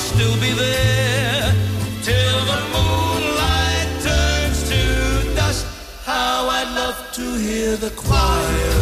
still 0.00 0.34
be 0.40 0.52
there 0.52 1.52
till 2.02 2.38
the 2.50 2.60
moonlight 2.74 3.88
turns 4.02 4.58
to 4.70 5.34
dust. 5.36 5.66
How 6.04 6.48
I'd 6.48 6.72
love 6.74 6.98
to 7.18 7.34
hear 7.34 7.76
the 7.76 7.90
choir 7.90 8.72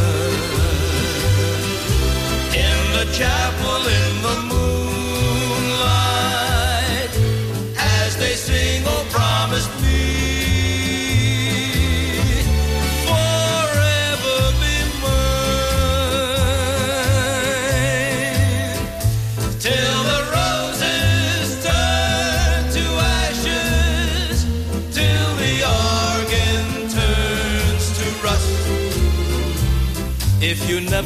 in 2.66 2.78
the 2.96 3.06
chapel 3.12 3.87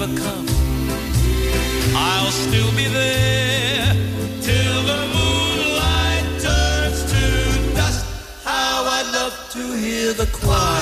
never 0.06 0.20
come, 0.20 0.46
I'll 1.94 2.30
still 2.30 2.70
be 2.74 2.86
there 2.88 3.94
till 4.40 4.82
the 4.90 5.00
moonlight 5.14 6.24
turns 6.40 7.04
to 7.12 7.74
dust. 7.74 8.04
How 8.44 8.84
I'd 8.84 9.12
love 9.12 9.48
to 9.52 9.72
hear 9.76 10.12
the 10.12 10.26
choir 10.32 10.81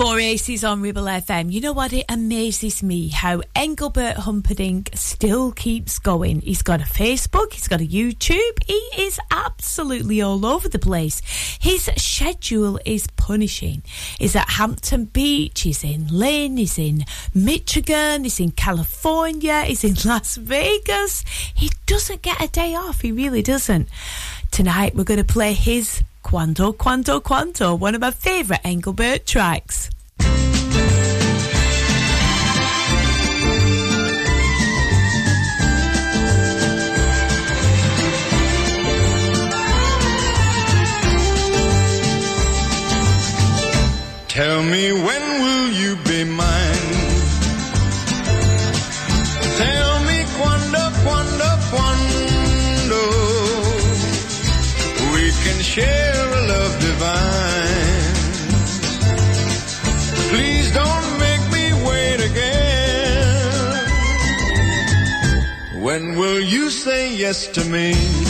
Four 0.00 0.18
Aces 0.18 0.64
on 0.64 0.80
Ribble 0.80 1.04
FM. 1.04 1.52
You 1.52 1.60
know 1.60 1.74
what? 1.74 1.92
It 1.92 2.06
amazes 2.08 2.82
me 2.82 3.08
how 3.08 3.42
Engelbert 3.54 4.16
Humperdinck 4.16 4.88
still 4.94 5.52
keeps 5.52 5.98
going. 5.98 6.40
He's 6.40 6.62
got 6.62 6.80
a 6.80 6.84
Facebook, 6.84 7.52
he's 7.52 7.68
got 7.68 7.82
a 7.82 7.86
YouTube, 7.86 8.64
he 8.64 8.80
is 8.96 9.20
absolutely 9.30 10.22
all 10.22 10.46
over 10.46 10.70
the 10.70 10.78
place. 10.78 11.20
His 11.60 11.90
schedule 11.98 12.80
is 12.86 13.08
punishing. 13.08 13.82
He's 14.18 14.34
at 14.34 14.48
Hampton 14.48 15.04
Beach, 15.04 15.60
he's 15.60 15.84
in 15.84 16.06
Lynn, 16.06 16.56
he's 16.56 16.78
in 16.78 17.04
Michigan, 17.34 18.24
he's 18.24 18.40
in 18.40 18.52
California, 18.52 19.64
he's 19.64 19.84
in 19.84 19.96
Las 20.08 20.36
Vegas. 20.36 21.26
He 21.54 21.70
doesn't 21.84 22.22
get 22.22 22.42
a 22.42 22.48
day 22.48 22.74
off, 22.74 23.02
he 23.02 23.12
really 23.12 23.42
doesn't. 23.42 23.86
Tonight 24.50 24.94
we're 24.94 25.04
going 25.04 25.18
to 25.18 25.24
play 25.24 25.52
his 25.52 26.02
Quando, 26.30 26.72
Quando, 26.72 27.20
Quando, 27.20 27.74
one 27.74 27.96
of 27.96 28.00
my 28.00 28.12
favourite 28.12 28.60
Engelbert 28.64 29.26
tracks. 29.26 29.90
Tell 44.28 44.62
me 44.62 44.92
when 44.92 45.29
Will 66.00 66.40
you 66.40 66.70
say 66.70 67.14
yes 67.14 67.46
to 67.48 67.64
me? 67.66 68.29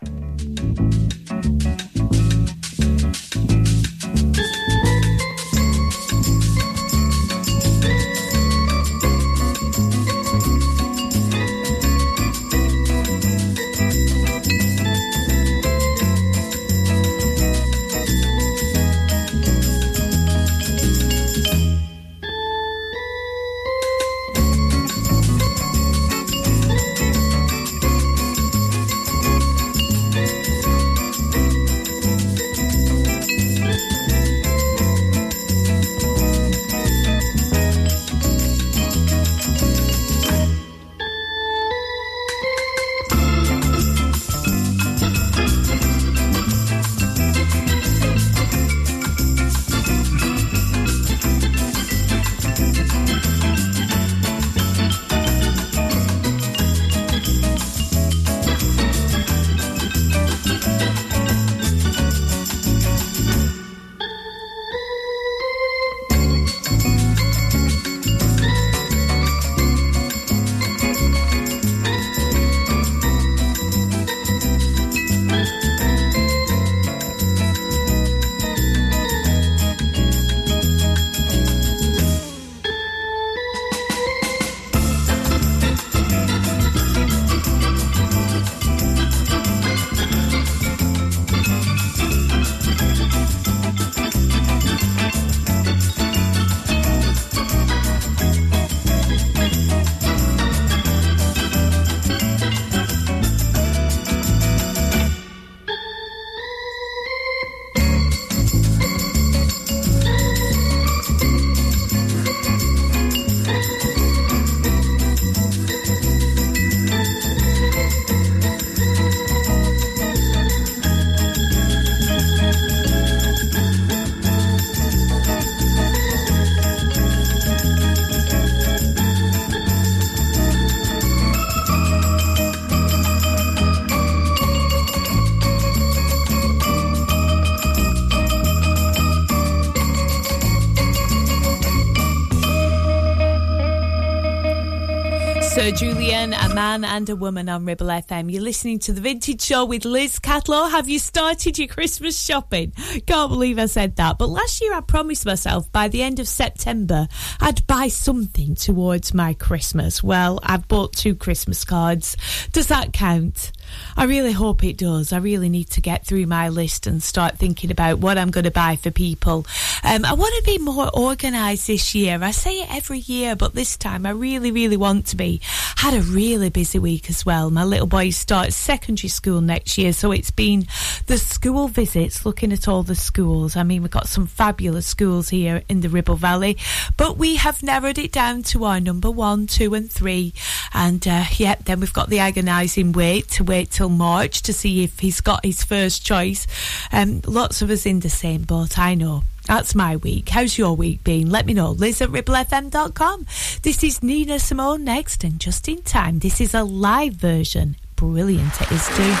Sir 145.61 145.69
Julian, 145.69 146.33
a 146.33 146.55
man 146.55 146.83
and 146.83 147.07
a 147.07 147.15
woman 147.15 147.47
on 147.47 147.65
Ribble 147.65 147.85
FM. 147.85 148.31
You're 148.31 148.41
listening 148.41 148.79
to 148.79 148.93
the 148.93 148.99
Vintage 148.99 149.43
Show 149.43 149.63
with 149.63 149.85
Liz 149.85 150.17
Catlow. 150.17 150.71
Have 150.71 150.89
you 150.89 150.97
started 150.97 151.59
your 151.59 151.67
Christmas 151.67 152.19
shopping? 152.19 152.71
Can't 153.05 153.29
believe 153.29 153.59
I 153.59 153.67
said 153.67 153.95
that. 153.97 154.17
But 154.17 154.29
last 154.29 154.59
year 154.59 154.73
I 154.73 154.81
promised 154.81 155.23
myself 155.23 155.71
by 155.71 155.87
the 155.87 156.01
end 156.01 156.19
of 156.19 156.27
September 156.27 157.07
I'd 157.39 157.67
buy 157.67 157.89
something 157.89 158.55
towards 158.55 159.13
my 159.13 159.35
Christmas. 159.35 160.01
Well, 160.01 160.39
I've 160.41 160.67
bought 160.67 160.93
two 160.93 161.13
Christmas 161.13 161.63
cards. 161.63 162.17
Does 162.53 162.65
that 162.69 162.91
count? 162.91 163.51
I 163.95 164.05
really 164.05 164.31
hope 164.31 164.63
it 164.63 164.77
does. 164.77 165.13
I 165.13 165.17
really 165.17 165.49
need 165.49 165.69
to 165.71 165.81
get 165.81 166.05
through 166.05 166.25
my 166.25 166.49
list 166.49 166.87
and 166.87 167.01
start 167.01 167.37
thinking 167.37 167.71
about 167.71 167.99
what 167.99 168.17
I'm 168.17 168.31
going 168.31 168.43
to 168.43 168.51
buy 168.51 168.75
for 168.75 168.91
people. 168.91 169.45
Um, 169.83 170.03
I 170.05 170.13
want 170.13 170.33
to 170.35 170.43
be 170.43 170.57
more 170.57 170.89
organised 170.93 171.67
this 171.67 171.95
year. 171.95 172.19
I 172.21 172.31
say 172.31 172.61
it 172.61 172.75
every 172.75 172.99
year, 172.99 173.35
but 173.35 173.53
this 173.53 173.77
time 173.77 174.05
I 174.05 174.11
really, 174.11 174.51
really 174.51 174.77
want 174.77 175.07
to 175.07 175.15
be. 175.15 175.41
Had 175.77 175.93
a 175.93 176.01
really 176.01 176.49
busy 176.49 176.79
week 176.79 177.09
as 177.09 177.25
well. 177.25 177.49
My 177.49 177.63
little 177.63 177.87
boy 177.87 178.09
starts 178.09 178.55
secondary 178.55 179.09
school 179.09 179.41
next 179.41 179.77
year, 179.77 179.93
so 179.93 180.11
it's 180.11 180.31
been 180.31 180.67
the 181.07 181.17
school 181.17 181.67
visits, 181.67 182.25
looking 182.25 182.51
at 182.51 182.67
all 182.67 182.83
the 182.83 182.95
schools. 182.95 183.55
I 183.55 183.63
mean, 183.63 183.81
we've 183.81 183.91
got 183.91 184.07
some 184.07 184.27
fabulous 184.27 184.85
schools 184.85 185.29
here 185.29 185.63
in 185.69 185.81
the 185.81 185.89
Ribble 185.89 186.15
Valley, 186.15 186.57
but 186.97 187.17
we 187.17 187.37
have 187.37 187.63
narrowed 187.63 187.97
it 187.97 188.11
down 188.11 188.43
to 188.43 188.65
our 188.65 188.79
number 188.79 189.09
one, 189.09 189.47
two, 189.47 189.73
and 189.73 189.89
three. 189.91 190.33
And 190.73 191.07
uh, 191.07 191.25
yeah, 191.37 191.55
then 191.63 191.79
we've 191.79 191.93
got 191.93 192.09
the 192.09 192.19
agonising 192.19 192.91
wait 192.91 193.27
to 193.29 193.43
wait 193.43 193.61
wait 193.61 193.69
till 193.81 193.89
March 193.89 194.43
to 194.43 194.53
see 194.53 194.83
if 194.83 194.99
he's 194.99 195.21
got 195.21 195.43
his 195.43 195.63
first 195.63 196.05
choice. 196.05 196.45
Um, 196.91 197.21
lots 197.25 197.63
of 197.63 197.71
us 197.71 197.87
in 197.87 198.01
the 198.01 198.11
same 198.11 198.43
boat, 198.43 198.77
I 198.77 198.93
know. 198.93 199.23
That's 199.47 199.73
my 199.73 199.95
week. 199.95 200.29
How's 200.29 200.55
your 200.55 200.75
week 200.75 201.03
been? 201.03 201.31
Let 201.31 201.47
me 201.47 201.55
know. 201.55 201.71
Liz 201.71 201.99
at 201.99 202.09
ribblefm.com. 202.09 203.25
This 203.63 203.83
is 203.83 204.03
Nina 204.03 204.37
Simone 204.37 204.83
next, 204.83 205.23
and 205.23 205.39
just 205.39 205.67
in 205.67 205.81
time, 205.81 206.19
this 206.19 206.39
is 206.39 206.53
a 206.53 206.63
live 206.63 207.13
version. 207.13 207.75
Brilliant 207.95 208.61
it 208.61 208.71
is 208.71 208.87
too. 208.89 209.15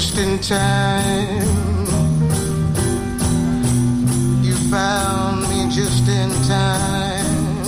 Just 0.00 0.16
in 0.16 0.38
time. 0.38 1.44
You 4.42 4.54
found 4.70 5.42
me 5.50 5.68
just 5.70 6.08
in 6.08 6.30
time. 6.48 7.66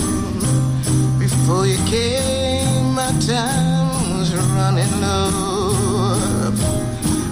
Before 1.19 1.67
you 1.67 1.77
came, 1.85 2.95
my 2.95 3.13
time 3.21 4.19
was 4.19 4.35
running 4.57 4.95
low. 5.03 6.55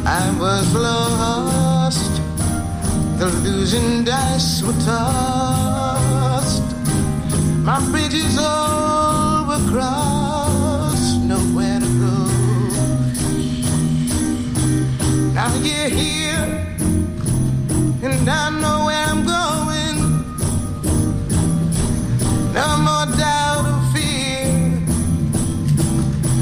I 0.05 0.37
was 0.39 0.67
lost. 0.75 2.13
The 3.19 3.29
losing 3.43 4.05
dice 4.05 4.63
were 4.63 4.79
tossed. 4.85 6.77
My 7.65 7.81
bridges 7.91 8.37
all 8.39 9.47
were 9.49 9.65
crossed. 9.71 10.20
You're 15.63 15.91
here, 15.91 16.67
and 18.03 18.29
I 18.29 18.51
know 18.61 18.87
where 18.87 19.05
I'm 19.13 19.27
going. 19.27 19.97
No 22.55 22.67
more 22.79 23.07
doubt 23.19 23.67
or 23.67 23.83
fear. 23.93 24.47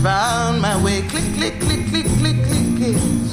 Found 0.03 0.63
my 0.63 0.81
way, 0.85 1.03
click, 1.09 1.35
click, 1.35 1.61
click, 1.61 1.89
click, 1.89 2.07
click, 2.19 2.37
click, 2.47 3.28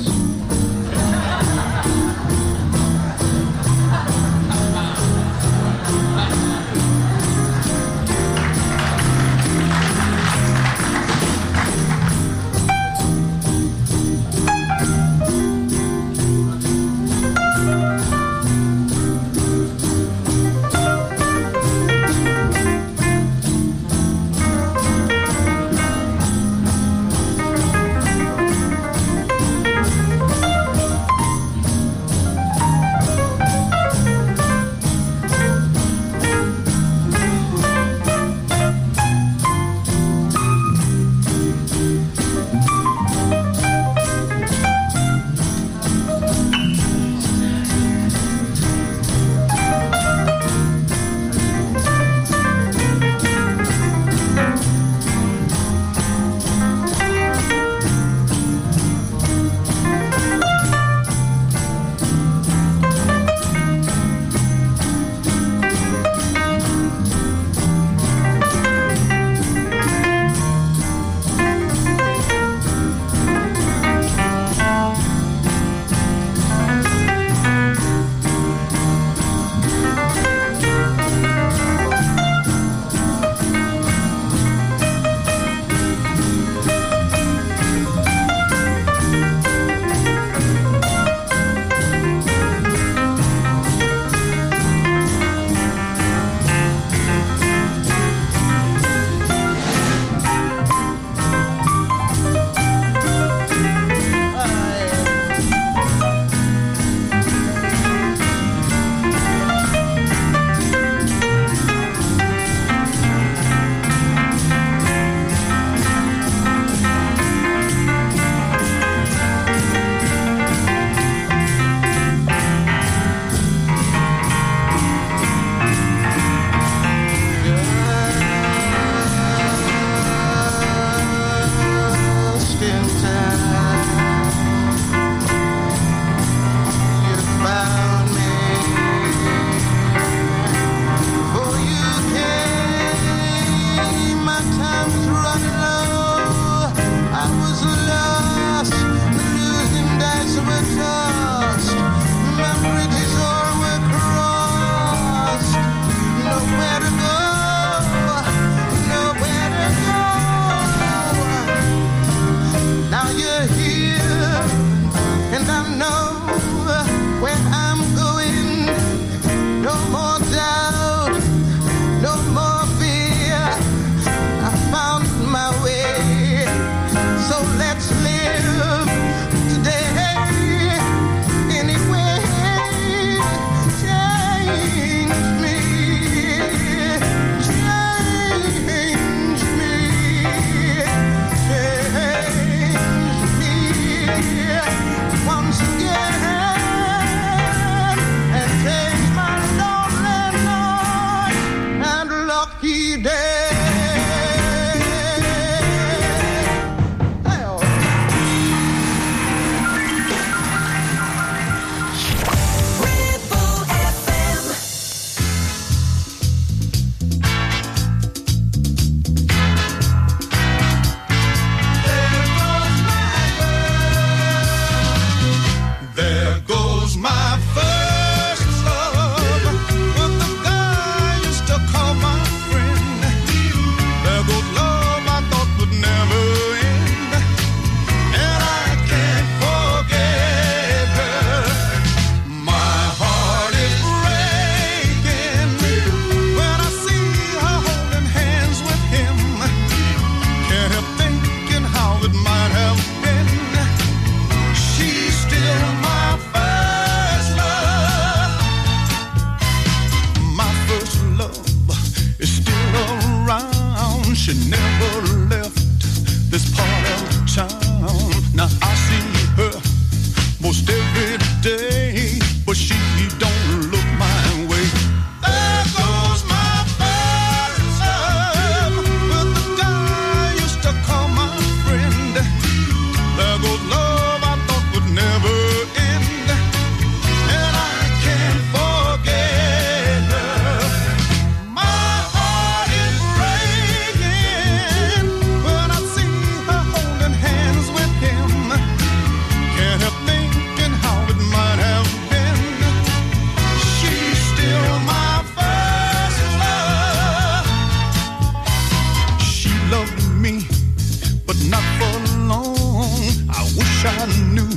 not 311.55 311.63
for 311.79 311.97
long. 312.27 312.85
I 313.29 313.43
wish 313.57 313.85
I 313.85 314.05
knew 314.33 314.51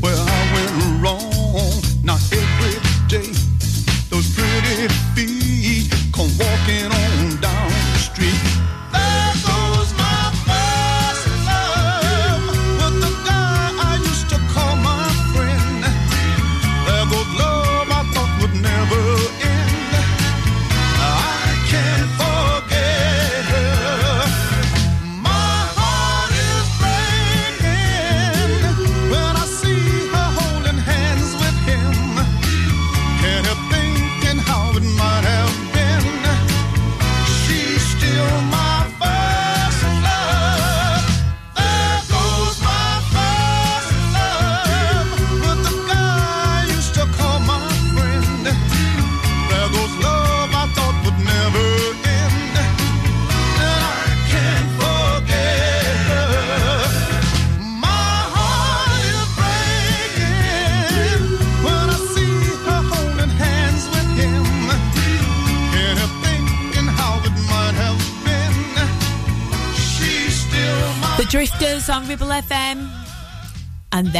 where 0.00 0.16
I 0.16 0.40
went 0.54 1.02
wrong. 1.02 1.37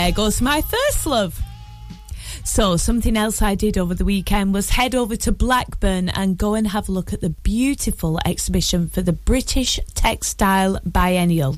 There 0.08 0.14
goes 0.14 0.40
my 0.40 0.62
first 0.62 1.04
love. 1.04 1.47
So, 2.58 2.76
something 2.76 3.16
else 3.16 3.40
I 3.40 3.54
did 3.54 3.78
over 3.78 3.94
the 3.94 4.04
weekend 4.04 4.52
was 4.52 4.70
head 4.70 4.96
over 4.96 5.14
to 5.14 5.30
Blackburn 5.30 6.08
and 6.08 6.36
go 6.36 6.54
and 6.54 6.66
have 6.66 6.88
a 6.88 6.92
look 6.92 7.12
at 7.12 7.20
the 7.20 7.30
beautiful 7.30 8.18
exhibition 8.26 8.88
for 8.88 9.00
the 9.00 9.12
British 9.12 9.78
Textile 9.94 10.80
Biennial. 10.84 11.56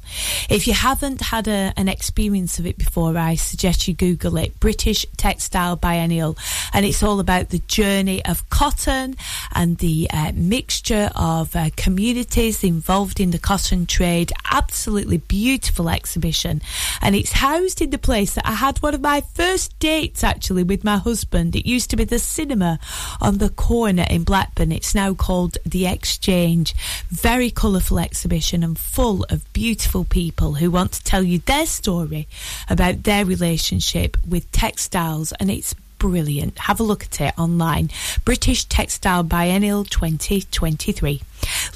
If 0.51 0.67
you 0.67 0.75
haven't 0.75 1.23
had 1.23 1.49
a, 1.49 1.73
an 1.79 1.89
experience 1.89 2.59
of 2.59 2.67
it 2.67 2.77
before, 2.77 3.17
I 3.17 3.37
suggest 3.37 3.89
you 3.89 3.95
Google 3.95 4.37
it 4.37 4.61
British 4.61 5.07
Textile 5.17 5.77
Biennial. 5.77 6.37
And 6.75 6.85
it's 6.85 7.03
all 7.03 7.19
about 7.19 7.49
the 7.49 7.61
journey 7.61 8.23
of 8.27 8.51
cotton 8.51 9.17
and 9.55 9.79
the 9.79 10.07
uh, 10.13 10.33
mixture 10.35 11.11
of 11.17 11.57
uh, 11.57 11.71
communities 11.79 12.63
involved 12.63 13.21
in 13.21 13.31
the 13.31 13.39
cotton 13.39 13.87
trade. 13.87 14.35
Absolutely 14.51 15.17
beautiful 15.17 15.89
exhibition. 15.89 16.61
And 17.01 17.17
it's 17.17 17.33
housed 17.33 17.81
in 17.81 17.89
the 17.89 17.97
place 17.97 18.35
that 18.35 18.47
I 18.47 18.53
had 18.53 18.77
one 18.83 18.93
of 18.93 19.01
my 19.01 19.23
first 19.23 19.79
dates 19.79 20.23
actually 20.23 20.63
with 20.63 20.85
my 20.85 20.90
my 20.91 20.97
husband. 20.97 21.55
It 21.55 21.69
used 21.69 21.89
to 21.91 21.97
be 21.97 22.03
the 22.03 22.19
cinema 22.19 22.81
on 23.21 23.39
the 23.39 23.51
corner 23.51 24.05
in 24.11 24.25
Blackburn. 24.25 24.73
It's 24.73 24.93
now 24.93 25.15
called 25.15 25.57
The 25.65 25.87
Exchange. 25.87 26.75
Very 27.11 27.49
colourful 27.49 28.01
exhibition 28.01 28.65
and 28.65 28.77
full 28.77 29.25
of 29.31 29.53
beautiful 29.53 30.05
people 30.05 30.55
who 30.55 30.69
want 30.69 30.91
to 30.93 31.05
tell 31.05 31.23
you 31.23 31.39
their 31.39 31.67
story 31.67 32.27
about 32.69 33.05
their 33.05 33.25
relationship 33.25 34.17
with 34.29 34.51
textiles 34.51 35.31
and 35.39 35.49
it's 35.49 35.75
brilliant. 36.01 36.59
Have 36.59 36.81
a 36.81 36.89
look 36.91 37.05
at 37.05 37.21
it 37.21 37.39
online. 37.39 37.91
British 38.25 38.65
Textile 38.65 39.23
Biennial 39.23 39.85
2023. 39.85 41.23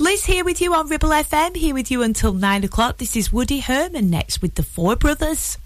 Liz 0.00 0.24
here 0.24 0.44
with 0.44 0.60
you 0.60 0.74
on 0.74 0.88
Ribble 0.88 1.10
FM, 1.10 1.54
here 1.56 1.74
with 1.74 1.88
you 1.88 2.02
until 2.02 2.32
nine 2.32 2.64
o'clock. 2.64 2.98
This 2.98 3.14
is 3.14 3.32
Woody 3.32 3.60
Herman 3.60 4.10
next 4.10 4.42
with 4.42 4.56
the 4.56 4.64
Four 4.64 4.96
Brothers. 4.96 5.56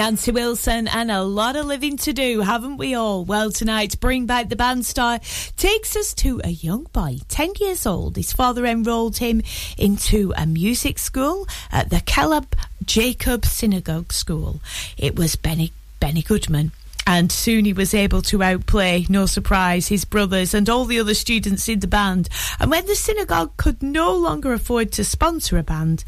Nancy 0.00 0.32
Wilson 0.32 0.88
and 0.88 1.10
a 1.10 1.22
lot 1.22 1.56
of 1.56 1.66
living 1.66 1.98
to 1.98 2.14
do, 2.14 2.40
haven't 2.40 2.78
we 2.78 2.94
all? 2.94 3.22
Well, 3.22 3.50
tonight, 3.50 4.00
Bring 4.00 4.24
Back 4.24 4.48
the 4.48 4.56
Band 4.56 4.86
Star 4.86 5.20
takes 5.58 5.94
us 5.94 6.14
to 6.14 6.40
a 6.42 6.48
young 6.48 6.84
boy, 6.84 7.18
10 7.28 7.52
years 7.60 7.84
old. 7.84 8.16
His 8.16 8.32
father 8.32 8.64
enrolled 8.64 9.18
him 9.18 9.42
into 9.76 10.32
a 10.38 10.46
music 10.46 10.98
school 10.98 11.46
at 11.70 11.90
the 11.90 11.96
Kehelah 11.96 12.46
Jacob 12.82 13.44
Synagogue 13.44 14.14
School. 14.14 14.62
It 14.96 15.16
was 15.16 15.36
Benny, 15.36 15.70
Benny 16.00 16.22
Goodman 16.22 16.72
and 17.06 17.32
soon 17.32 17.64
he 17.64 17.72
was 17.72 17.92
able 17.92 18.22
to 18.22 18.40
outplay, 18.40 19.04
no 19.08 19.26
surprise, 19.26 19.88
his 19.88 20.04
brothers 20.04 20.54
and 20.54 20.70
all 20.70 20.84
the 20.84 21.00
other 21.00 21.14
students 21.14 21.68
in 21.68 21.80
the 21.80 21.88
band. 21.88 22.28
And 22.60 22.70
when 22.70 22.86
the 22.86 22.94
synagogue 22.94 23.56
could 23.56 23.82
no 23.82 24.14
longer 24.14 24.52
afford 24.52 24.92
to 24.92 25.04
sponsor 25.04 25.58
a 25.58 25.64
band, 25.64 26.04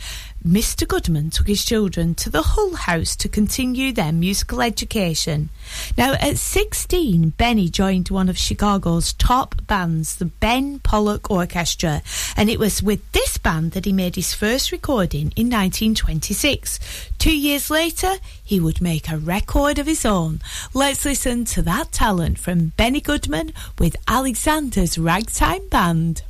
Mr. 0.47 0.89
Goodman 0.89 1.31
took 1.31 1.47
his 1.47 1.65
children 1.65 2.17
to 2.17 2.29
the 2.29 2.43
Hull 2.43 2.75
House 2.75 3.15
to 3.17 3.29
continue 3.29 3.93
their 3.93 4.13
musical 4.13 4.61
education. 4.61 5.51
Now, 5.97 6.15
at 6.15 6.37
16, 6.37 7.31
Benny 7.31 7.69
joined 7.69 8.11
one 8.11 8.29
of 8.29 8.37
Chicago's 8.37 9.13
top 9.13 9.55
bands, 9.69 10.17
the 10.17 10.25
Ben 10.25 10.81
Pollack 10.81 11.31
Orchestra, 11.31 12.03
and 12.37 12.51
it 12.51 12.59
was 12.59 12.83
with 12.83 13.11
this 13.13 13.39
band 13.39 13.73
that 13.73 13.85
he 13.85 13.93
made 13.93 14.17
his 14.17 14.35
first 14.35 14.73
recording 14.73 15.33
in 15.37 15.47
1926. 15.47 16.81
Two 17.19 17.37
years 17.37 17.71
later, 17.71 18.15
he 18.43 18.59
would 18.59 18.81
make 18.81 19.09
a 19.09 19.19
record 19.19 19.79
of 19.79 19.87
his 19.87 20.05
own. 20.05 20.41
Let's 20.75 21.05
listen 21.05 21.45
to 21.47 21.63
that 21.63 21.93
talent 21.93 22.41
from 22.41 22.73
Benny 22.77 23.01
Goodman 23.01 23.53
with 23.79 23.97
Alexander's 24.09 24.99
Ragtime 24.99 25.69
Band. 25.69 26.23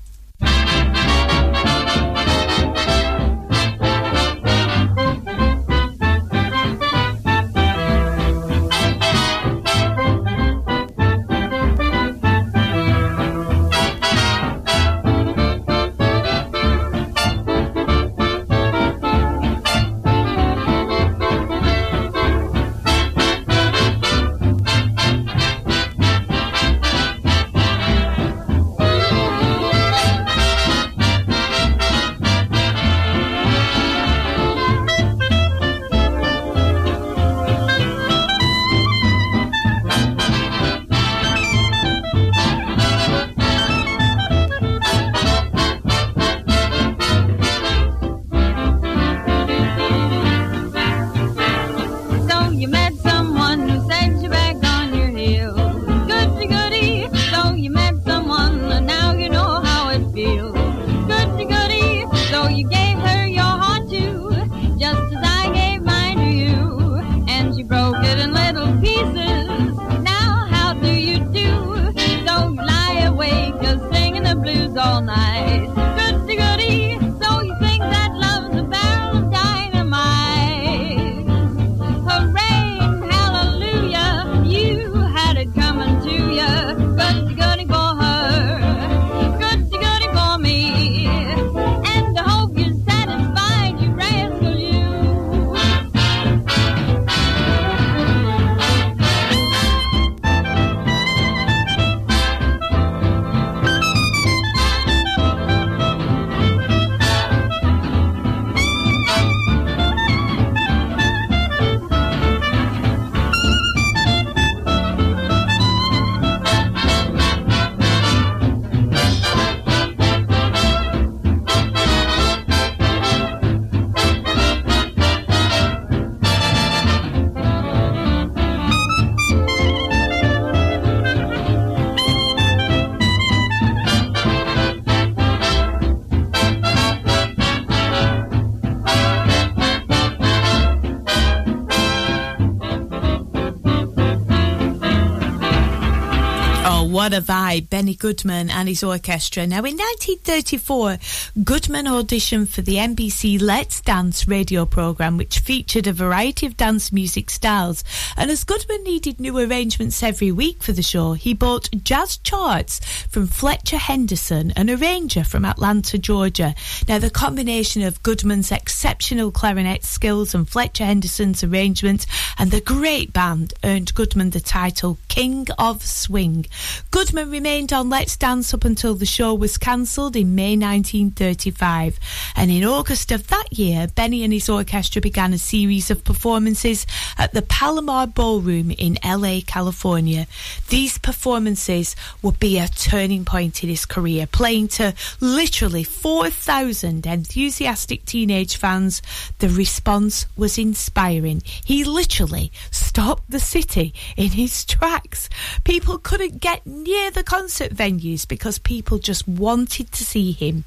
What 147.02 147.14
a 147.14 147.20
vibe, 147.20 147.68
Benny 147.68 147.96
Goodman 147.96 148.48
and 148.48 148.68
his 148.68 148.84
orchestra. 148.84 149.44
Now, 149.44 149.64
in 149.64 149.76
1934, 149.76 150.98
Goodman 151.42 151.86
auditioned 151.86 152.46
for 152.46 152.62
the 152.62 152.76
NBC 152.76 153.42
Let's 153.42 153.80
Dance 153.80 154.28
radio 154.28 154.64
program, 154.66 155.16
which 155.16 155.40
featured 155.40 155.88
a 155.88 155.92
variety 155.92 156.46
of 156.46 156.56
dance 156.56 156.92
music 156.92 157.28
styles. 157.28 157.82
And 158.16 158.30
as 158.30 158.44
Goodman 158.44 158.84
needed 158.84 159.18
new 159.18 159.36
arrangements 159.36 160.00
every 160.00 160.30
week 160.30 160.62
for 160.62 160.70
the 160.70 160.80
show, 160.84 161.14
he 161.14 161.34
bought 161.34 161.70
jazz 161.82 162.18
charts 162.18 162.78
from 163.08 163.26
Fletcher 163.26 163.78
Henderson, 163.78 164.52
an 164.52 164.70
arranger 164.70 165.24
from 165.24 165.44
Atlanta, 165.44 165.98
Georgia. 165.98 166.54
Now, 166.86 167.00
the 167.00 167.10
combination 167.10 167.82
of 167.82 168.00
Goodman's 168.04 168.52
exceptional 168.52 169.32
clarinet 169.32 169.82
skills 169.82 170.36
and 170.36 170.48
Fletcher 170.48 170.84
Henderson's 170.84 171.42
arrangements 171.42 172.06
and 172.38 172.52
the 172.52 172.60
great 172.60 173.12
band 173.12 173.54
earned 173.64 173.92
Goodman 173.92 174.30
the 174.30 174.38
title 174.38 174.98
King 175.08 175.48
of 175.58 175.82
Swing. 175.82 176.46
Goodman 176.92 177.30
remained 177.30 177.72
on 177.72 177.88
Let's 177.88 178.18
Dance 178.18 178.52
up 178.52 178.66
until 178.66 178.94
the 178.94 179.06
show 179.06 179.32
was 179.32 179.56
cancelled 179.56 180.14
in 180.14 180.34
May 180.34 180.58
1935. 180.58 181.98
And 182.36 182.50
in 182.50 182.64
August 182.64 183.10
of 183.10 183.28
that 183.28 183.46
year, 183.50 183.86
Benny 183.86 184.22
and 184.24 184.32
his 184.32 184.50
orchestra 184.50 185.00
began 185.00 185.32
a 185.32 185.38
series 185.38 185.90
of 185.90 186.04
performances 186.04 186.86
at 187.16 187.32
the 187.32 187.40
Palomar 187.40 188.06
Ballroom 188.06 188.70
in 188.72 188.98
LA, 189.02 189.40
California. 189.46 190.26
These 190.68 190.98
performances 190.98 191.96
would 192.20 192.38
be 192.38 192.58
a 192.58 192.68
turning 192.68 193.24
point 193.24 193.62
in 193.62 193.70
his 193.70 193.86
career, 193.86 194.26
playing 194.26 194.68
to 194.68 194.92
literally 195.18 195.84
4,000 195.84 197.06
enthusiastic 197.06 198.04
teenage 198.04 198.56
fans. 198.58 199.00
The 199.38 199.48
response 199.48 200.26
was 200.36 200.58
inspiring. 200.58 201.42
He 201.64 201.84
literally 201.84 202.52
stopped 202.70 203.30
the 203.30 203.40
city 203.40 203.94
in 204.14 204.32
his 204.32 204.66
tracks. 204.66 205.30
People 205.64 205.96
couldn't 205.96 206.42
get 206.42 206.66
near 206.82 207.10
the 207.10 207.22
concert 207.22 207.72
venues 207.72 208.26
because 208.26 208.58
people 208.58 208.98
just 208.98 209.26
wanted 209.26 209.92
to 209.92 210.04
see 210.04 210.32
him. 210.32 210.64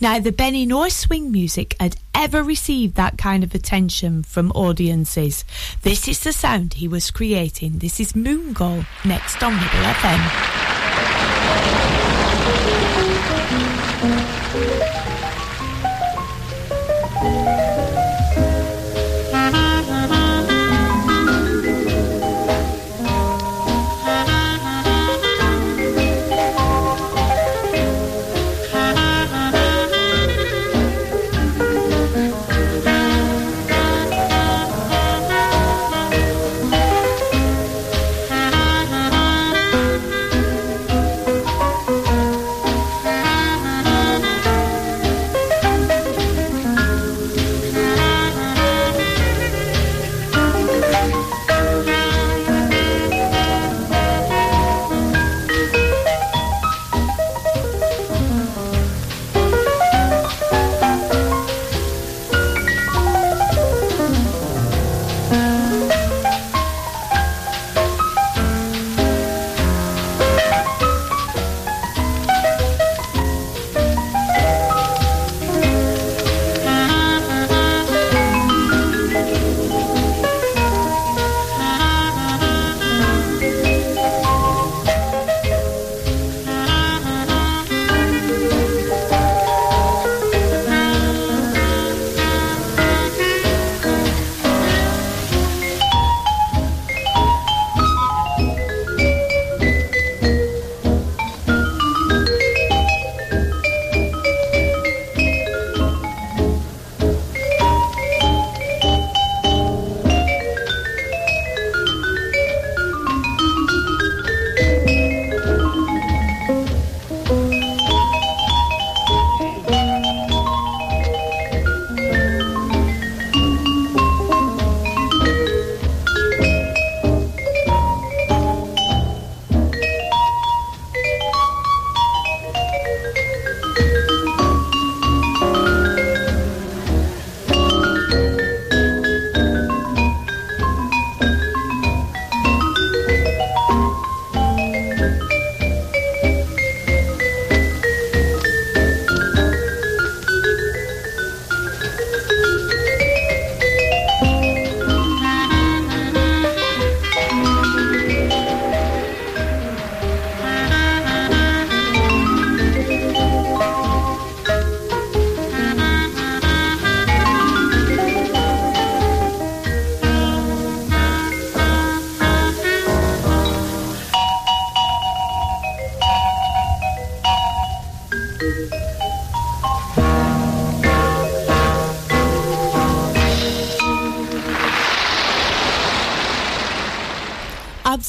Neither 0.00 0.30
Benny 0.32 0.66
nor 0.66 0.90
swing 0.90 1.32
music 1.32 1.74
had 1.80 1.96
ever 2.14 2.42
received 2.42 2.94
that 2.96 3.18
kind 3.18 3.42
of 3.42 3.54
attention 3.54 4.22
from 4.22 4.52
audiences. 4.52 5.44
This 5.82 6.06
is 6.08 6.20
the 6.20 6.32
sound 6.32 6.74
he 6.74 6.88
was 6.88 7.10
creating. 7.10 7.78
This 7.78 7.98
is 8.00 8.12
Moonglow 8.12 8.86
next 9.04 9.42
on 9.42 9.54
Ribble 9.54 9.66
FM. 9.66 10.64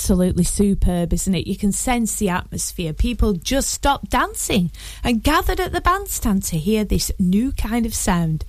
Absolutely 0.05 0.43
superb, 0.43 1.11
isn't 1.13 1.33
it? 1.33 1.47
You 1.47 1.57
can 1.57 1.71
sense 1.71 2.17
the 2.17 2.29
atmosphere. 2.29 2.93
People 2.93 3.33
just 3.33 3.71
stopped 3.71 4.11
dancing 4.11 4.69
and 5.03 5.23
gathered 5.23 5.59
at 5.59 5.71
the 5.71 5.81
bandstand 5.81 6.43
to 6.43 6.59
hear 6.59 6.83
this 6.83 7.11
new 7.17 7.51
kind 7.53 7.87
of 7.87 7.95
sound. 7.95 8.45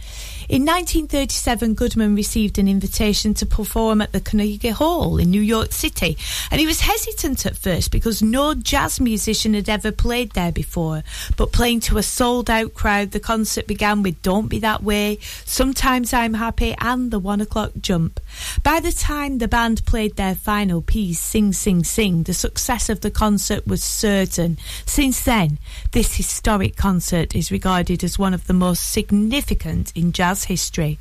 In 0.48 0.62
1937, 0.62 1.74
Goodman 1.74 2.14
received 2.14 2.56
an 2.56 2.68
invitation 2.68 3.34
to 3.34 3.44
perform 3.44 4.00
at 4.00 4.12
the 4.12 4.20
Carnegie 4.20 4.68
Hall 4.68 5.18
in 5.18 5.28
New 5.28 5.40
York 5.40 5.72
City, 5.72 6.16
and 6.52 6.60
he 6.60 6.68
was 6.68 6.82
hesitant 6.82 7.44
at 7.46 7.56
first 7.56 7.90
because 7.90 8.22
no 8.22 8.54
jazz 8.54 9.00
musician 9.00 9.54
had 9.54 9.68
ever 9.68 9.90
played 9.90 10.30
there 10.32 10.52
before. 10.52 11.02
But 11.36 11.50
playing 11.50 11.80
to 11.80 11.98
a 11.98 12.02
sold 12.04 12.48
out 12.48 12.74
crowd, 12.74 13.10
the 13.10 13.18
concert 13.18 13.66
began 13.66 14.04
with 14.04 14.22
Don't 14.22 14.46
Be 14.46 14.60
That 14.60 14.84
Way, 14.84 15.18
Sometimes 15.44 16.12
I'm 16.12 16.34
Happy, 16.34 16.76
and 16.78 17.10
the 17.10 17.18
One 17.18 17.40
O'Clock 17.40 17.72
Jump. 17.80 18.20
By 18.62 18.78
the 18.78 18.92
time 18.92 19.38
the 19.38 19.48
band 19.48 19.84
played 19.84 20.14
their 20.14 20.36
final 20.36 20.80
piece, 20.80 21.18
Sing, 21.18 21.52
Sing, 21.54 21.82
Sing, 21.82 22.22
the 22.22 22.34
success 22.34 22.88
of 22.88 23.00
the 23.00 23.10
concert 23.10 23.66
was 23.66 23.82
certain. 23.82 24.58
Since 24.84 25.22
then, 25.22 25.58
this 25.90 26.14
historic 26.14 26.76
concert 26.76 27.34
is 27.34 27.50
regarded 27.50 28.04
as 28.04 28.16
one 28.16 28.32
of 28.32 28.46
the 28.46 28.52
most 28.52 28.92
significant 28.92 29.92
in 29.96 30.12
jazz 30.12 30.35
jazz 30.36 30.44
history. 30.44 30.98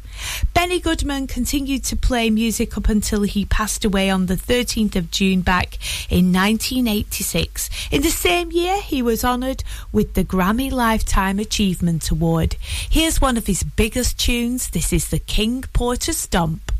Benny 0.53 0.79
Goodman 0.79 1.27
continued 1.27 1.83
to 1.85 1.95
play 1.95 2.29
music 2.29 2.77
up 2.77 2.87
until 2.87 3.23
he 3.23 3.45
passed 3.45 3.83
away 3.83 4.09
on 4.09 4.27
the 4.27 4.35
13th 4.35 4.95
of 4.95 5.11
June 5.11 5.41
back 5.41 5.77
in 6.09 6.31
1986. 6.31 7.69
In 7.91 8.01
the 8.01 8.09
same 8.09 8.51
year, 8.51 8.81
he 8.81 9.01
was 9.01 9.25
honoured 9.25 9.63
with 9.91 10.13
the 10.13 10.23
Grammy 10.23 10.71
Lifetime 10.71 11.39
Achievement 11.39 12.09
Award. 12.09 12.55
Here's 12.89 13.21
one 13.21 13.37
of 13.37 13.47
his 13.47 13.63
biggest 13.63 14.17
tunes. 14.17 14.69
This 14.69 14.93
is 14.93 15.09
the 15.09 15.19
King 15.19 15.63
Porter 15.73 16.13
Stomp. 16.13 16.71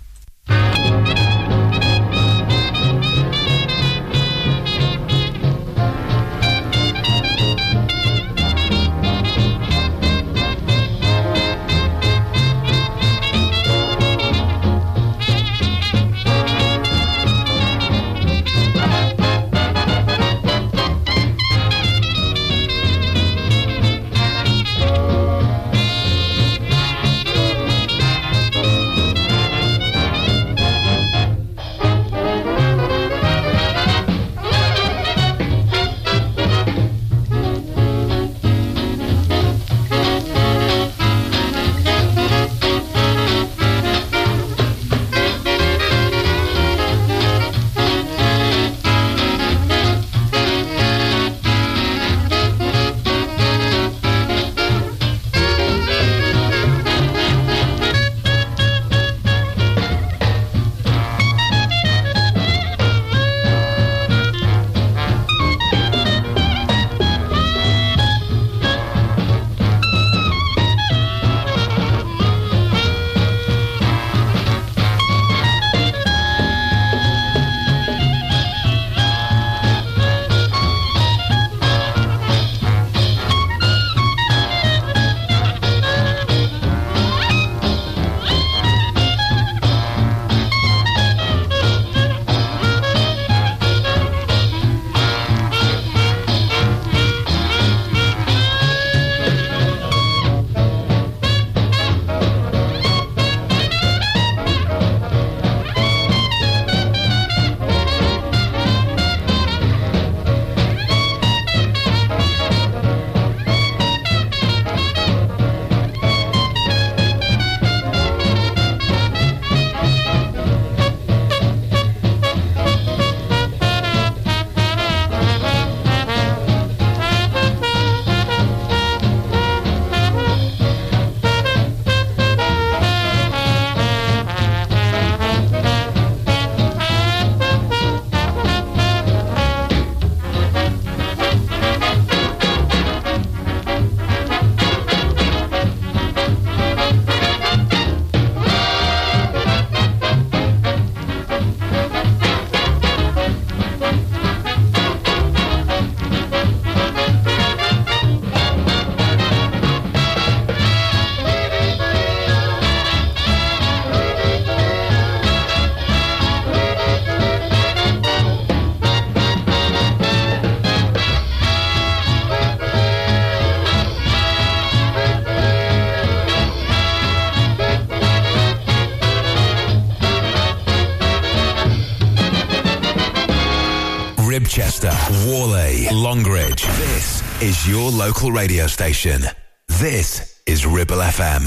Local 188.08 188.32
radio 188.32 188.68
station. 188.68 189.20
This 189.68 190.39
is 190.45 190.64
Ribble 190.64 191.01
FM. 191.18 191.43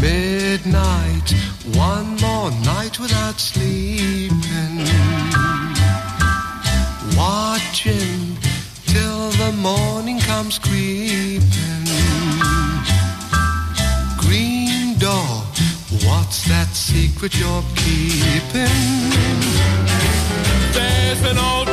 Midnight, 0.00 1.28
one 1.74 2.08
more 2.24 2.50
night 2.62 3.00
without 3.00 3.40
sleeping. 3.40 4.74
Watching 7.16 8.36
till 8.86 9.30
the 9.42 9.52
morning 9.58 10.20
comes 10.20 10.60
creeping. 10.60 11.86
Green 14.24 14.96
door, 14.98 15.32
what's 16.06 16.44
that 16.46 16.68
secret 16.72 17.36
you're 17.36 17.64
keeping? 17.74 18.94
There's 20.72 21.22
an 21.24 21.38
old 21.38 21.63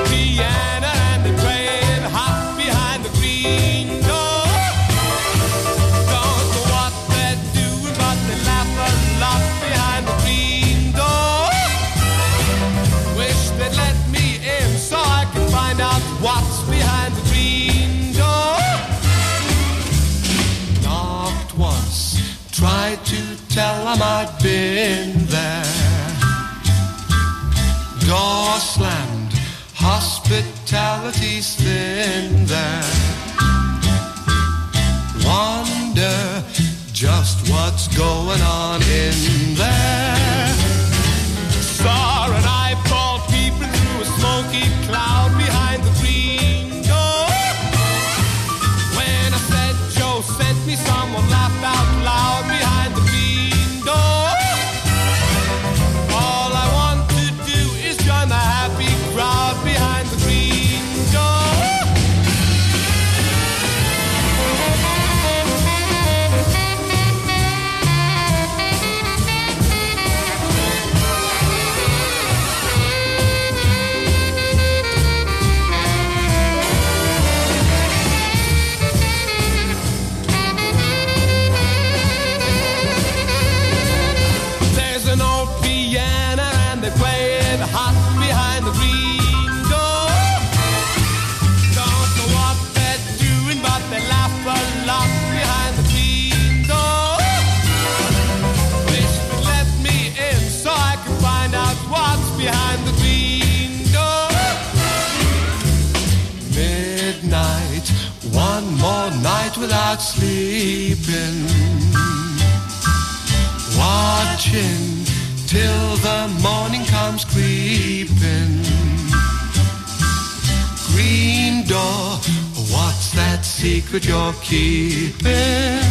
secret 124.02 124.08
you're 124.08 124.34
keeping? 124.42 125.82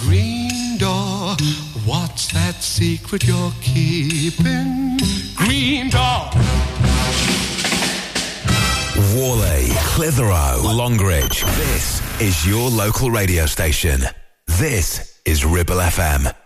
Green 0.00 0.78
door, 0.78 1.36
what's 1.84 2.32
that 2.32 2.56
secret 2.60 3.24
you're 3.24 3.52
keeping? 3.60 4.98
Green 5.36 5.90
door. 5.90 6.30
Warley, 9.14 9.68
Clitheroe, 9.94 10.60
Longridge. 10.62 11.42
This 11.42 12.20
is 12.20 12.46
your 12.46 12.70
local 12.70 13.10
radio 13.10 13.46
station. 13.46 14.00
This 14.46 15.20
is 15.24 15.44
Ribble 15.44 15.76
FM. 15.76 16.45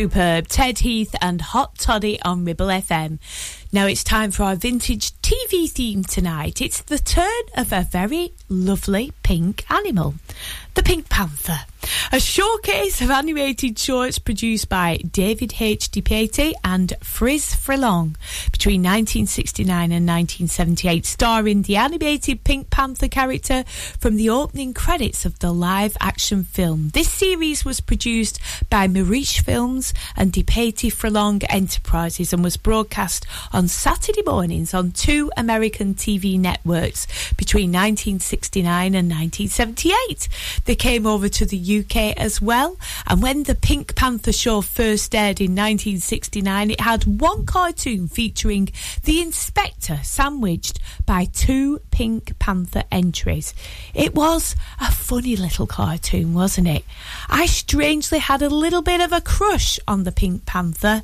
Superb. 0.00 0.48
Ted 0.48 0.78
Heath 0.78 1.14
and 1.20 1.42
Hot 1.42 1.76
Toddy 1.76 2.18
on 2.22 2.46
Ribble 2.46 2.68
FM. 2.68 3.18
Now 3.70 3.84
it's 3.84 4.02
time 4.02 4.30
for 4.30 4.44
our 4.44 4.56
vintage 4.56 5.12
TV 5.20 5.70
theme 5.70 6.04
tonight. 6.04 6.62
It's 6.62 6.80
the 6.80 6.98
turn 6.98 7.42
of 7.54 7.70
a 7.70 7.82
very 7.82 8.32
lovely 8.48 9.12
pink 9.22 9.70
animal, 9.70 10.14
the 10.72 10.82
Pink 10.82 11.10
Panther. 11.10 11.66
A 12.12 12.18
showcase 12.18 13.02
of 13.02 13.10
animated 13.10 13.78
shorts 13.78 14.18
produced 14.18 14.70
by 14.70 14.96
David 14.96 15.56
H. 15.60 15.90
DePatie 15.90 16.54
and 16.64 16.94
Friz 17.02 17.54
Freleng 17.54 18.16
between 18.60 18.82
1969 18.82 19.84
and 19.84 20.06
1978, 20.06 21.06
starring 21.06 21.62
the 21.62 21.76
animated 21.76 22.44
Pink 22.44 22.68
Panther 22.68 23.08
character 23.08 23.64
from 23.98 24.16
the 24.16 24.28
opening 24.28 24.74
credits 24.74 25.24
of 25.24 25.38
the 25.38 25.50
live 25.50 25.96
action 25.98 26.44
film. 26.44 26.90
This 26.90 27.10
series 27.10 27.64
was 27.64 27.80
produced 27.80 28.38
by 28.68 28.86
Mirisch 28.86 29.40
Films 29.40 29.94
and 30.14 30.30
DePatie 30.30 30.92
Freleng 30.92 31.42
Enterprises 31.48 32.34
and 32.34 32.44
was 32.44 32.58
broadcast 32.58 33.24
on 33.50 33.66
Saturday 33.66 34.20
mornings 34.26 34.74
on 34.74 34.92
two 34.92 35.32
American 35.38 35.94
TV 35.94 36.38
networks 36.38 37.06
between 37.38 37.70
1969 37.70 38.94
and 38.94 39.08
1978. 39.08 40.28
They 40.66 40.74
came 40.74 41.06
over 41.06 41.30
to 41.30 41.46
the 41.46 41.78
UK 41.78 42.14
as 42.18 42.42
well, 42.42 42.76
and 43.06 43.22
when 43.22 43.44
the 43.44 43.54
Pink 43.54 43.96
Panther 43.96 44.32
show 44.32 44.60
first 44.60 45.14
aired 45.14 45.40
in 45.40 45.52
1969, 45.52 46.72
it 46.72 46.80
had 46.80 47.22
one 47.22 47.46
cartoon 47.46 48.06
featuring 48.06 48.49
the 48.50 49.20
inspector 49.20 50.00
sandwiched 50.02 50.80
by 51.06 51.24
two 51.24 51.78
Pink 51.90 52.36
Panther 52.40 52.82
entries. 52.90 53.54
It 53.94 54.14
was 54.14 54.56
a 54.80 54.90
funny 54.90 55.36
little 55.36 55.66
cartoon, 55.66 56.34
wasn't 56.34 56.66
it? 56.66 56.84
I 57.28 57.46
strangely 57.46 58.18
had 58.18 58.42
a 58.42 58.48
little 58.48 58.82
bit 58.82 59.00
of 59.00 59.12
a 59.12 59.20
crush 59.20 59.78
on 59.86 60.02
the 60.02 60.12
Pink 60.12 60.46
Panther. 60.46 61.02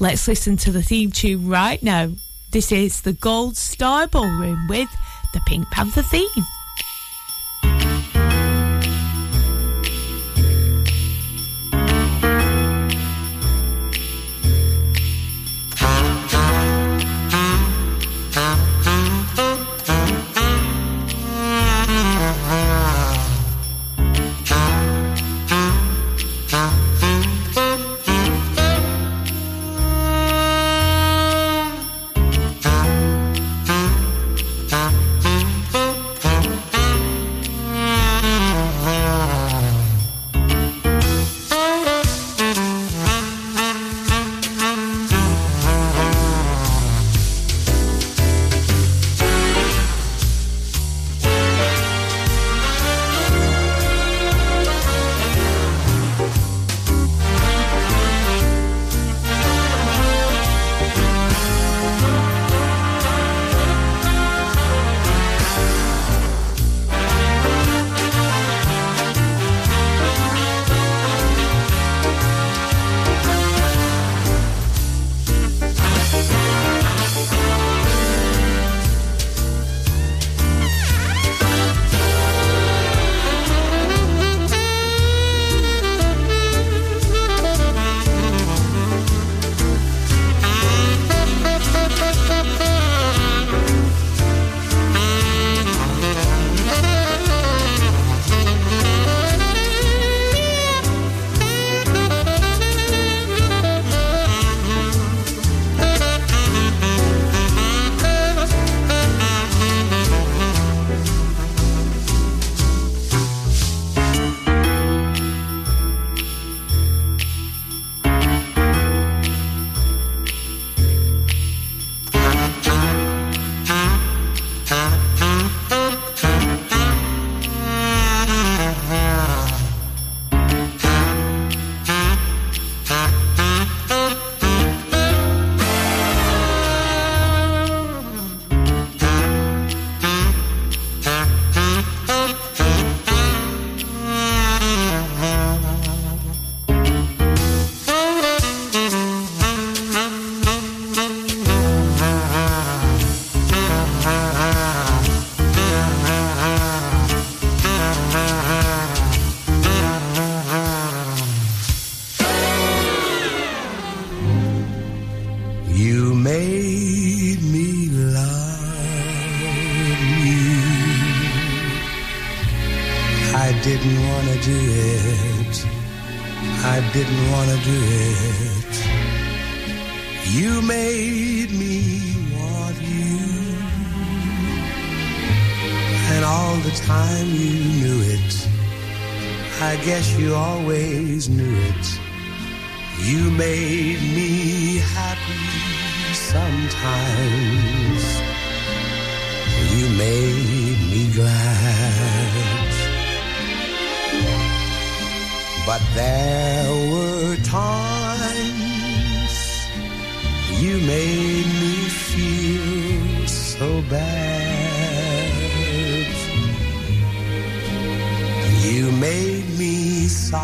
Let's 0.00 0.26
listen 0.26 0.56
to 0.58 0.72
the 0.72 0.82
theme 0.82 1.12
tune 1.12 1.48
right 1.48 1.82
now. 1.82 2.10
This 2.50 2.72
is 2.72 3.02
the 3.02 3.12
Gold 3.12 3.56
Star 3.56 4.08
Ballroom 4.08 4.66
with 4.68 4.88
the 5.32 5.40
Pink 5.46 5.70
Panther 5.70 6.02
theme. 6.02 6.57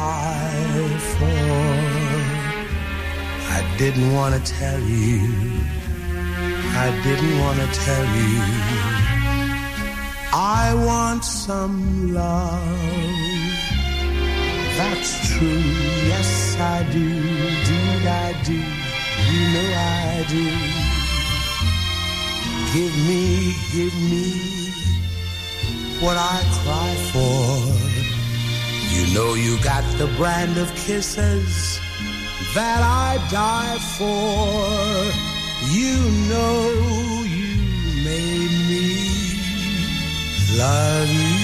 Sigh 0.05 0.99
for 1.13 1.55
I 3.57 3.61
didn't 3.81 4.11
want 4.19 4.33
to 4.37 4.43
tell 4.61 4.81
you. 4.81 5.21
I 6.85 6.89
didn't 7.07 7.37
want 7.45 7.59
to 7.65 7.69
tell 7.87 8.07
you. 8.21 8.37
I 10.61 10.65
want 10.89 11.23
some 11.25 11.79
love. 12.21 12.81
That's 14.79 15.13
true. 15.31 15.69
Yes, 16.13 16.31
I 16.75 16.79
do. 16.97 17.07
Did 17.69 18.05
I 18.25 18.29
do? 18.49 18.61
You 19.31 19.43
know 19.55 19.69
I 19.77 20.15
do. 20.35 20.47
Give 22.75 22.95
me, 23.09 23.23
give 23.75 23.97
me 24.13 24.27
what 26.03 26.17
I 26.35 26.37
cry 26.61 26.93
for. 27.13 27.94
You 28.95 29.13
know 29.13 29.35
you 29.35 29.59
got 29.63 29.85
the 29.99 30.07
brand 30.17 30.57
of 30.57 30.73
kisses 30.77 31.81
that 32.55 32.81
I 32.83 33.19
die 33.31 33.79
for. 33.97 34.55
You 35.79 35.99
know 36.31 37.25
you 37.39 37.55
made 38.05 38.55
me 38.71 38.87
love 40.57 41.09
you. 41.11 41.44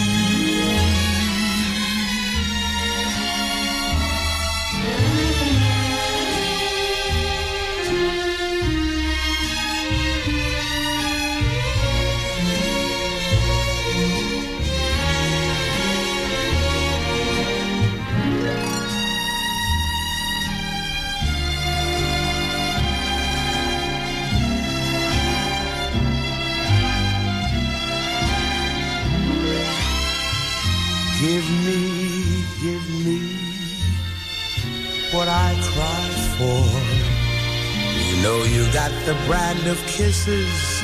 Got 38.73 38.93
the 39.05 39.15
brand 39.27 39.67
of 39.67 39.85
kisses 39.89 40.81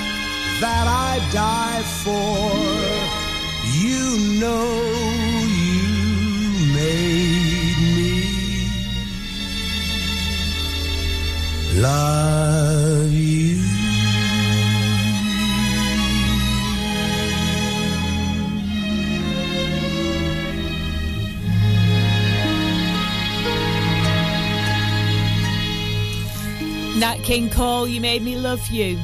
that 0.61 0.87
I 0.89 1.21
die 1.33 1.83
for. 2.03 2.51
You 3.81 4.19
know 4.41 4.81
you 5.63 5.87
made 6.75 7.79
me 7.97 8.13
love 11.81 13.13
you. 13.13 13.66
Nat 26.99 27.19
King 27.19 27.51
Cole, 27.51 27.87
you 27.87 28.01
made 28.01 28.23
me 28.23 28.37
love 28.37 28.67
you. 28.69 28.99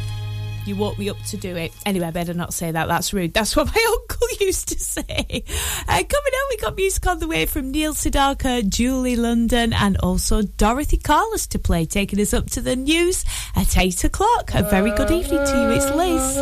You 0.64 0.76
woke 0.76 0.98
me 0.98 1.10
up 1.10 1.20
to 1.24 1.36
do 1.36 1.56
it. 1.56 1.72
Anyway, 1.84 2.06
I 2.06 2.10
better 2.10 2.32
not 2.32 2.54
say 2.54 2.70
that. 2.70 2.88
That's 2.88 3.12
rude. 3.12 3.34
That's 3.34 3.54
what 3.56 3.66
my 3.66 3.98
uncle 4.00 4.28
used 4.40 4.68
to 4.68 4.78
say. 4.78 5.02
Uh, 5.04 6.02
coming 6.02 6.06
up, 6.06 6.48
we 6.50 6.56
got 6.58 6.74
music 6.74 7.06
on 7.06 7.18
the 7.18 7.28
way 7.28 7.44
from 7.44 7.70
Neil 7.70 7.92
Sedaka, 7.92 8.66
Julie 8.66 9.16
London, 9.16 9.74
and 9.74 9.98
also 9.98 10.40
Dorothy 10.40 10.96
Carless 10.96 11.46
to 11.48 11.58
play, 11.58 11.84
taking 11.84 12.18
us 12.20 12.32
up 12.32 12.48
to 12.50 12.62
the 12.62 12.76
news 12.76 13.26
at 13.56 13.76
8 13.76 14.04
o'clock. 14.04 14.54
A 14.54 14.62
very 14.62 14.92
good 14.92 15.10
evening 15.10 15.44
to 15.44 15.56
you. 15.60 15.68
It's 15.70 15.90
Liz. 15.90 16.38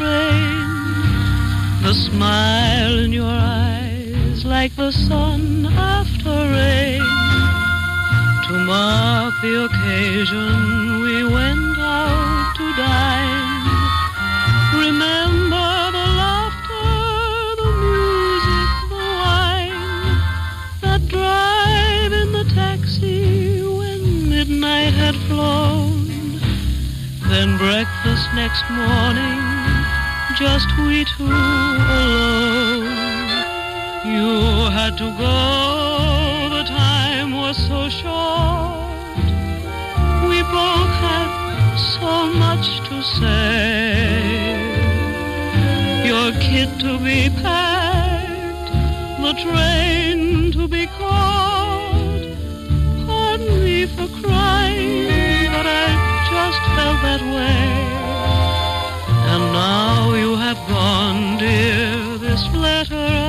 Train. 0.00 0.64
The 1.84 1.94
smile 2.08 2.98
in 3.04 3.12
your 3.12 3.34
eyes 3.60 4.44
like 4.46 4.74
the 4.76 4.92
sun 4.92 5.66
after 5.66 6.36
rain. 6.56 7.04
To 8.46 8.52
mark 8.72 9.34
the 9.44 9.54
occasion, 9.68 11.02
we 11.04 11.16
went 11.36 11.76
out 11.78 12.52
to 12.58 12.66
dine. 12.88 13.66
Remember 14.84 15.70
the 15.98 16.06
laughter, 16.22 16.92
the 17.60 17.70
music, 17.84 18.70
the 18.92 19.06
wine. 19.20 19.84
That 20.84 21.02
drive 21.16 22.12
in 22.22 22.28
the 22.38 22.46
taxi 22.54 23.62
when 23.78 24.30
midnight 24.30 24.94
had 25.04 25.16
flown. 25.28 26.00
Then 27.30 27.58
breakfast 27.58 28.26
next 28.34 28.64
morning, 28.70 29.49
just 30.40 30.68
we 30.78 31.04
two 31.04 31.24
alone. 31.26 32.88
You 34.12 34.30
had 34.72 34.96
to 34.96 35.08
go, 35.20 35.36
the 36.56 36.64
time 36.64 37.32
was 37.32 37.58
so 37.68 37.90
short. 37.90 39.16
We 40.30 40.40
both 40.56 40.92
had 41.04 41.30
so 42.00 42.32
much 42.44 42.66
to 42.88 43.02
say. 43.20 44.56
Your 46.08 46.32
kit 46.40 46.70
to 46.84 46.98
be 47.04 47.28
packed, 47.42 48.72
the 49.20 49.34
train 49.44 50.52
to 50.52 50.66
be 50.66 50.86
called. 50.86 52.22
Pardon 53.06 53.62
me 53.62 53.84
for 53.84 54.08
crying, 54.22 55.50
but 55.52 55.66
I 55.66 55.88
just 56.32 56.60
felt 56.74 56.98
that 57.02 57.22
way. 57.36 57.99
Have 60.50 60.68
gone, 60.68 61.38
dear, 61.38 62.18
this 62.18 62.44
letter 62.56 63.19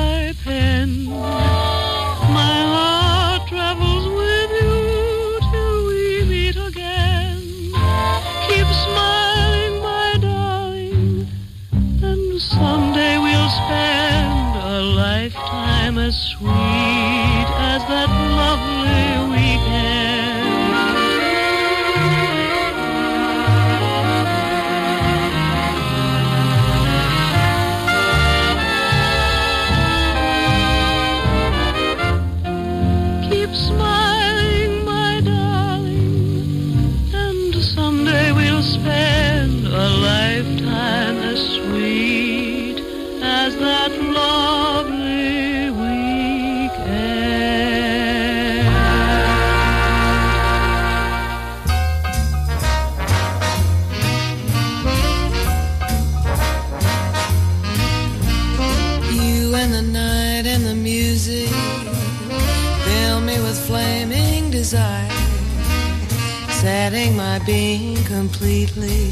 completely 68.42 69.11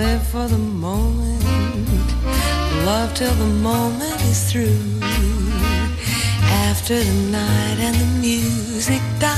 live 0.00 0.26
for 0.28 0.46
the 0.48 0.56
moment, 0.56 1.44
love 2.86 3.12
till 3.14 3.34
the 3.34 3.52
moment 3.70 4.18
is 4.32 4.50
through. 4.50 4.80
After 6.68 6.96
the 7.08 7.18
night 7.30 7.78
and 7.86 7.94
the 8.02 8.10
music 8.26 9.02
die, 9.18 9.29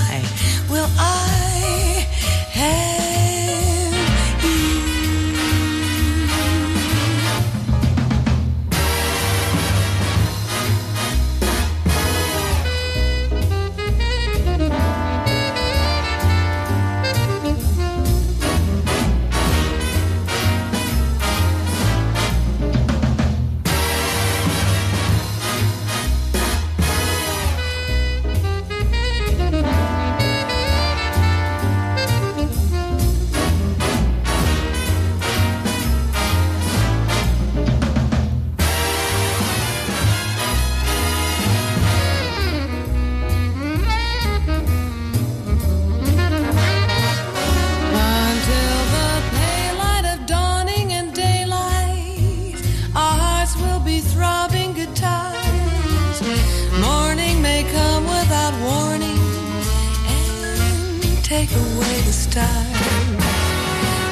take 61.47 61.57
away 61.57 62.01
the 62.03 62.13
stars. 62.13 62.47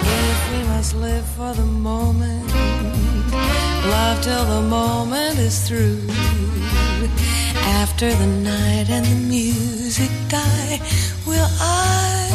If 0.02 0.38
we 0.52 0.58
must 0.72 0.94
live 0.96 1.24
for 1.36 1.52
the 1.54 1.64
moment, 1.64 2.46
love 3.94 4.20
till 4.22 4.44
the 4.54 4.62
moment 4.62 5.38
is 5.38 5.68
through. 5.68 6.00
After 7.82 8.12
the 8.12 8.26
night 8.26 8.90
and 8.90 9.06
the 9.06 9.20
music 9.36 10.10
die, 10.28 10.80
will 11.26 11.50
I 11.60 12.29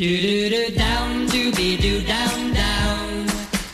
Do 0.00 0.08
do 0.18 0.48
do 0.48 0.70
down, 0.76 1.26
do 1.26 1.52
be 1.52 1.76
do 1.76 2.00
down 2.00 2.54
down. 2.54 3.26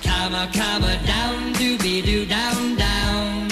Comma 0.02 0.50
comma 0.52 0.98
down, 1.06 1.52
do 1.52 1.78
be 1.78 2.02
do 2.02 2.26
down 2.26 2.74
down. 2.74 3.48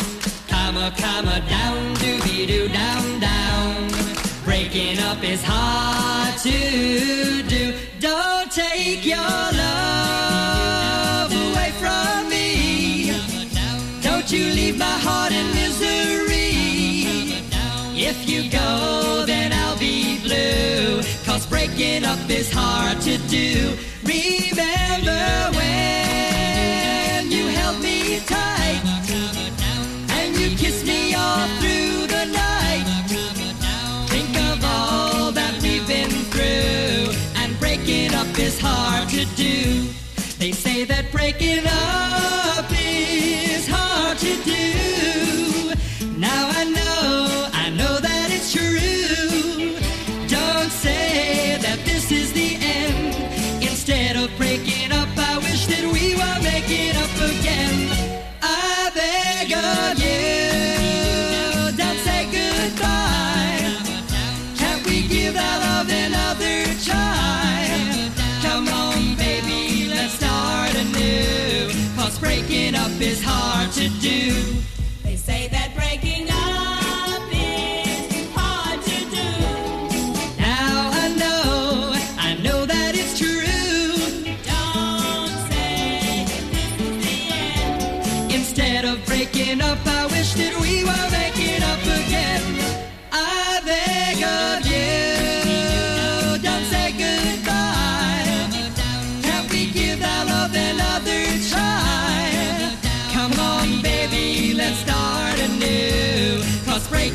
Comma 0.48 0.92
comma 0.98 1.40
down, 1.48 1.94
do 1.94 2.20
be 2.24 2.46
do 2.46 2.66
down 2.66 3.20
down. 3.20 3.88
Breaking 4.44 4.98
up 4.98 5.22
is 5.22 5.40
hard 5.44 6.36
to 6.38 7.44
do. 7.44 7.74
Don't 8.00 8.50
take 8.50 9.06
your 9.06 9.18
love 9.62 11.30
away 11.30 11.70
from 11.78 12.28
me. 12.28 13.12
Don't 14.02 14.32
you 14.32 14.46
leave 14.52 14.78
my 14.78 14.98
heart 15.06 15.30
in 15.30 15.46
misery. 15.46 15.63
Breaking 21.66 22.04
up 22.04 22.18
is 22.28 22.50
hard 22.52 23.00
to 23.00 23.16
do. 23.28 23.74
Remember 24.04 25.56
when 25.56 27.30
you 27.30 27.46
held 27.46 27.80
me 27.82 28.20
tight 28.26 28.82
and 30.10 30.36
you 30.36 30.54
kissed 30.58 30.84
me 30.86 31.14
all 31.14 31.48
through 31.60 32.06
the 32.06 32.26
night. 32.26 32.84
Think 34.08 34.36
of 34.36 34.62
all 34.62 35.32
that 35.32 35.58
we've 35.62 35.86
been 35.86 36.10
through, 36.32 37.14
and 37.36 37.58
breaking 37.58 38.12
up 38.14 38.38
is 38.38 38.60
hard 38.60 39.08
to 39.10 39.24
do. 39.34 39.88
They 40.38 40.52
say 40.52 40.84
that 40.84 41.10
breaking 41.12 41.66
up 41.66 42.43
is 73.00 73.22
hard 73.22 73.70
to 73.72 73.88
do. 74.00 74.73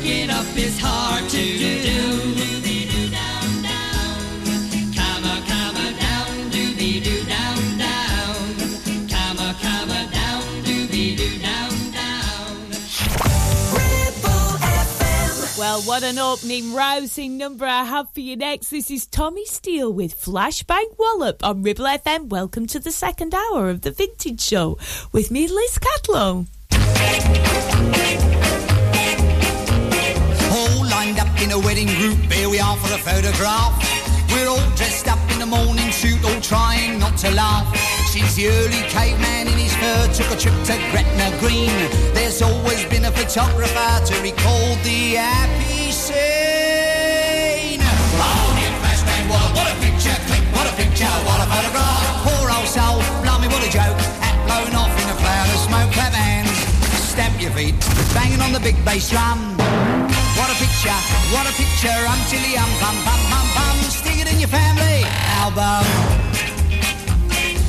On, 0.00 0.06
down, 10.10 10.42
doobie 10.64 11.16
doo, 11.16 11.38
down, 11.38 11.70
down. 11.92 12.70
Well, 15.58 15.82
what 15.82 16.02
an 16.02 16.18
opening, 16.18 16.72
rousing 16.72 17.36
number 17.36 17.66
I 17.66 17.84
have 17.84 18.08
for 18.10 18.20
you 18.20 18.36
next. 18.36 18.70
This 18.70 18.90
is 18.90 19.04
Tommy 19.06 19.44
Steele 19.44 19.92
with 19.92 20.18
Flashbang 20.18 20.96
Wallop 20.98 21.44
on 21.44 21.62
Ribble 21.62 21.84
FM. 21.84 22.28
Welcome 22.28 22.66
to 22.68 22.80
the 22.80 22.90
second 22.90 23.34
hour 23.34 23.68
of 23.68 23.82
the 23.82 23.90
Vintage 23.90 24.40
Show 24.40 24.78
with 25.12 25.30
me, 25.30 25.46
Liz 25.46 25.78
Catlow. 25.78 26.46
All 30.60 30.84
lined 30.84 31.18
up 31.18 31.32
in 31.40 31.52
a 31.52 31.58
wedding 31.58 31.86
group, 31.86 32.18
here 32.30 32.50
we 32.50 32.60
are 32.60 32.76
for 32.76 32.92
a 32.92 32.98
photograph. 32.98 33.72
We're 34.30 34.46
all 34.46 34.70
dressed 34.76 35.08
up 35.08 35.18
in 35.32 35.38
the 35.38 35.46
morning 35.46 35.90
suit, 35.90 36.22
all 36.22 36.38
trying 36.42 36.98
not 36.98 37.16
to 37.24 37.30
laugh. 37.30 37.64
Since 38.12 38.34
the 38.34 38.48
early 38.48 38.82
caveman 38.92 39.48
in 39.48 39.56
his 39.56 39.74
fur 39.74 40.12
took 40.12 40.30
a 40.30 40.36
trip 40.36 40.52
to 40.68 40.76
Gretna 40.92 41.32
Green, 41.40 41.72
there's 42.12 42.42
always 42.42 42.84
been 42.92 43.06
a 43.06 43.10
photographer 43.10 44.04
to 44.04 44.20
recall 44.20 44.76
the 44.84 45.16
happy 45.16 45.92
scene. 45.92 47.80
Oh, 48.20 48.52
dear 48.60 48.74
flashbang, 48.84 49.30
what, 49.32 49.56
what 49.56 49.66
a 49.72 49.74
picture, 49.80 50.18
click, 50.28 50.44
what 50.54 50.66
a 50.68 50.76
picture, 50.76 51.06
what 51.24 51.40
a 51.40 51.46
photograph. 51.48 51.99
Feet, 57.60 57.76
banging 58.14 58.40
on 58.40 58.52
the 58.52 58.60
big 58.60 58.76
bass 58.84 59.10
drum. 59.10 59.38
What 60.38 60.48
a 60.48 60.56
picture, 60.64 61.00
what 61.34 61.44
a 61.44 61.52
picture, 61.62 62.00
um 62.08 62.20
chilly 62.30 62.56
um 62.56 62.72
bum 62.80 62.96
bum 63.04 63.20
bum 63.32 63.46
bum, 63.56 63.76
stick 64.00 64.18
it 64.22 64.28
in 64.32 64.38
your 64.40 64.48
family 64.48 65.04
album. 65.42 65.84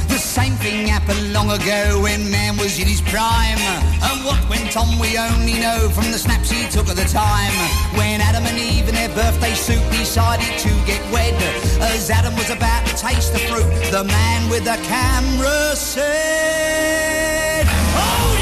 The 0.07 0.21
same 0.37 0.55
thing 0.63 0.87
happened 0.87 1.33
long 1.33 1.49
ago 1.51 1.99
when 2.03 2.31
man 2.31 2.55
was 2.57 2.79
in 2.79 2.87
his 2.87 3.01
prime. 3.01 3.61
And 4.07 4.17
what 4.27 4.39
went 4.49 4.77
on 4.77 4.87
we 4.99 5.17
only 5.17 5.59
know 5.59 5.89
from 5.95 6.07
the 6.11 6.19
snaps 6.25 6.49
he 6.49 6.69
took 6.69 6.87
at 6.87 6.95
the 6.95 7.09
time. 7.23 7.55
When 7.99 8.21
Adam 8.21 8.45
and 8.45 8.57
Eve 8.57 8.87
in 8.87 8.95
their 8.95 9.13
birthday 9.21 9.55
suit 9.55 9.83
decided 9.91 10.51
to 10.65 10.71
get 10.85 11.01
wed. 11.11 11.35
As 11.81 12.09
Adam 12.09 12.35
was 12.35 12.49
about 12.49 12.85
to 12.87 12.95
taste 12.95 13.33
the 13.33 13.43
fruit, 13.49 13.69
the 13.91 14.03
man 14.05 14.49
with 14.49 14.63
the 14.63 14.77
camera 14.87 15.75
said, 15.75 17.65
Oh, 18.03 18.40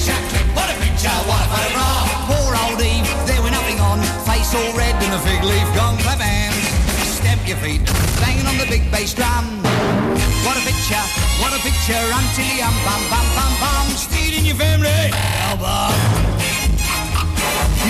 picture, 0.00 0.16
what 0.56 0.68
a 0.70 0.76
picture, 0.80 1.18
what 1.28 1.40
a 1.44 1.48
photograph. 1.52 2.08
Poor 2.24 2.50
old 2.64 2.80
Eve, 2.80 3.04
there 3.26 3.42
nothing 3.50 3.78
on, 3.80 4.00
face 4.24 4.54
all 4.54 4.72
red 4.72 4.96
a 4.96 5.18
fig 5.20 5.42
leaf 5.44 5.68
gone, 5.76 5.98
clap 5.98 6.20
hands, 6.20 6.56
stamp 7.04 7.46
your 7.46 7.58
feet, 7.58 7.84
banging 8.20 8.46
on 8.46 8.56
the 8.56 8.66
big 8.66 8.90
bass 8.90 9.12
drum. 9.12 9.44
What 10.44 10.56
a 10.56 10.64
picture, 10.64 11.04
what 11.40 11.52
a 11.52 11.60
picture, 11.60 12.00
until 12.00 12.64
um 12.64 12.76
in 14.38 14.46
your 14.46 14.56
family. 14.56 15.12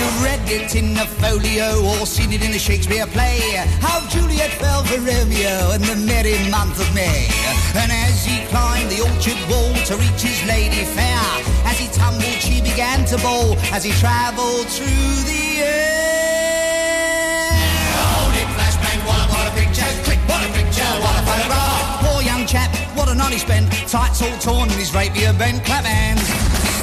You 0.00 0.06
read 0.24 0.40
it 0.48 0.74
in 0.74 0.94
the 0.94 1.06
folio 1.20 1.84
or 1.84 2.06
seen 2.06 2.32
it 2.32 2.42
in 2.42 2.52
a 2.52 2.58
Shakespeare 2.58 3.06
play. 3.06 3.38
How 3.80 4.00
Juliet 4.08 4.50
fell 4.52 4.82
for 4.84 4.98
Romeo 4.98 5.72
in 5.76 5.82
the 5.82 5.96
merry 6.06 6.38
month 6.50 6.80
of 6.80 6.88
May. 6.94 7.28
And 7.76 7.92
as 7.92 8.24
he 8.24 8.46
climbed 8.46 8.88
the 8.90 9.02
orchard 9.02 9.40
wall 9.50 9.74
to 9.86 9.96
reach 9.96 10.22
his 10.22 10.40
lady 10.48 10.84
fair, 10.96 11.59
he 11.80 11.88
tumbled, 11.96 12.40
she 12.44 12.60
began 12.60 13.04
to 13.06 13.16
bowl 13.18 13.56
as 13.72 13.82
he 13.82 13.92
travelled 13.96 14.68
through 14.68 15.16
the 15.24 15.64
air. 15.64 17.56
Hold 17.96 18.36
it, 18.36 18.48
flashbang, 18.52 19.00
what, 19.08 19.24
what 19.32 19.48
a 19.48 19.52
picture, 19.56 19.88
click, 20.04 20.20
what 20.28 20.44
a 20.44 20.50
picture, 20.52 20.92
what 21.00 21.16
a 21.16 21.22
photograph. 21.24 22.04
Poor 22.04 22.20
young 22.22 22.44
chap, 22.46 22.68
what 22.96 23.08
a 23.08 23.14
night 23.14 23.32
he 23.32 23.38
spent, 23.38 23.72
tights 23.88 24.20
all 24.20 24.36
torn 24.44 24.68
and 24.68 24.78
his 24.78 24.92
rapier 24.94 25.32
bent, 25.32 25.64
clap 25.64 25.84
hands, 25.84 26.28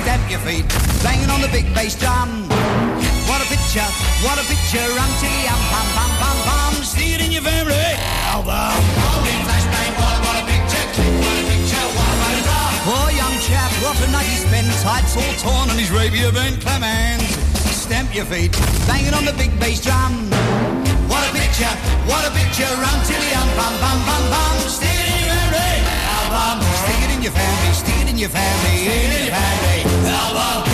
stamp 0.01 0.25
your 0.31 0.41
feet, 0.41 0.65
banging 1.05 1.29
on 1.29 1.41
the 1.41 1.49
big 1.49 1.69
bass 1.75 1.93
drum. 1.93 2.49
What 3.29 3.41
a 3.45 3.47
picture, 3.53 3.89
what 4.25 4.41
a 4.41 4.45
picture, 4.49 4.81
until 4.81 5.53
um 5.53 5.61
bum 5.69 5.87
bum 5.93 6.11
bum 6.17 6.37
bum, 6.47 6.73
see 6.83 7.13
it 7.13 7.21
in 7.21 7.31
your 7.31 7.43
family 7.43 7.93
album. 8.33 9.16
Chap, 13.47 13.71
what 13.81 13.95
a 14.03 14.07
night 14.11 14.27
he 14.27 14.35
spent, 14.35 14.67
tights 14.83 15.15
all 15.15 15.33
torn 15.39 15.69
and 15.71 15.79
his 15.79 15.89
rapier 15.91 16.31
bent, 16.31 16.59
clap 16.61 16.81
hands, 16.81 17.23
stamp 17.71 18.13
your 18.13 18.25
feet, 18.25 18.51
banging 18.85 19.13
on 19.13 19.23
the 19.25 19.33
big 19.33 19.57
bass 19.59 19.81
drum. 19.81 20.29
What 21.07 21.23
a 21.23 21.31
picture, 21.31 21.71
what 22.11 22.27
a 22.27 22.31
picture, 22.35 22.67
until 22.67 23.23
um 23.39 23.47
bum 23.55 23.73
bum 23.79 23.99
bum 24.03 24.23
bum, 24.31 24.57
stick 24.67 24.91
it 24.91 25.07
in 25.15 25.23
your 25.23 25.39
family 25.55 25.95
album. 26.19 26.59
Stick 26.83 26.99
it 27.05 27.11
in 27.15 27.21
your 27.23 27.31
family, 27.31 27.71
stick 27.73 27.99
it 28.03 28.09
in 28.11 28.17
your 28.19 28.29
family, 28.29 28.77
stick 28.83 29.03
it 29.07 29.15
in 29.15 29.23
your 29.31 29.39
family 29.39 29.79
album. 30.11 30.67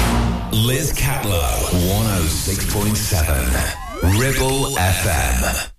Liz 0.66 0.90
Catlow, 0.94 1.70
106.7 1.94 4.18
Ribble 4.20 4.74
FM. 4.78 5.73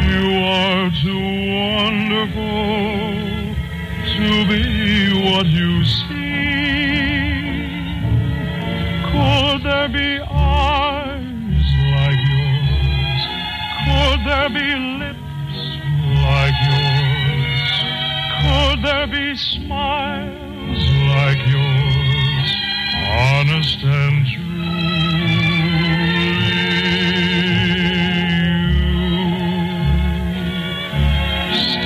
You 0.07 0.25
are 0.45 0.91
too 1.03 1.27
wonderful 1.55 2.43
to 4.17 4.31
be 4.49 4.65
what 5.31 5.47
you 5.47 5.85
seem. 5.85 6.19
Could 9.09 9.63
there 9.65 9.89
be 9.89 10.21
eyes 10.31 11.69
like 11.97 12.21
yours? 12.29 13.23
Could 13.87 14.21
there 14.27 14.51
be 14.51 14.69
lips 15.01 15.61
like 16.27 16.57
yours? 16.69 17.71
Could 18.43 18.79
there 18.85 19.07
be 19.07 19.37
smiles 19.37 20.91
like 21.09 21.41
yours? 21.47 22.49
Honest 23.09 23.83
and 23.85 24.27
true. 24.27 24.38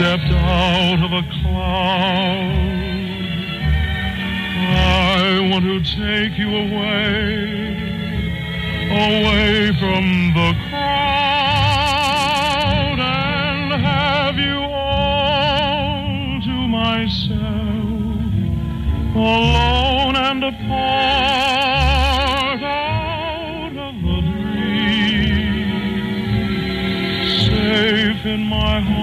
Stepped 0.03 0.33
out 0.33 0.99
of 1.05 1.13
a 1.13 1.23
cloud. 1.23 2.59
I 4.75 5.39
want 5.49 5.65
to 5.65 5.79
take 5.79 6.37
you 6.37 6.49
away, 6.49 7.77
away 8.91 9.71
from 9.79 10.35
the 10.35 10.55
crowd 10.69 11.39
and 12.99 13.73
have 13.81 14.39
you 14.39 14.59
all 14.75 16.41
to 16.41 16.67
myself, 16.67 17.39
alone 19.15 20.17
and 20.17 20.43
apart 20.43 22.61
out 22.61 23.77
of 23.77 24.05
a 24.05 24.21
dream, 24.33 25.71
safe 27.39 28.27
in 28.27 28.49
my 28.49 28.81
heart. 28.81 29.02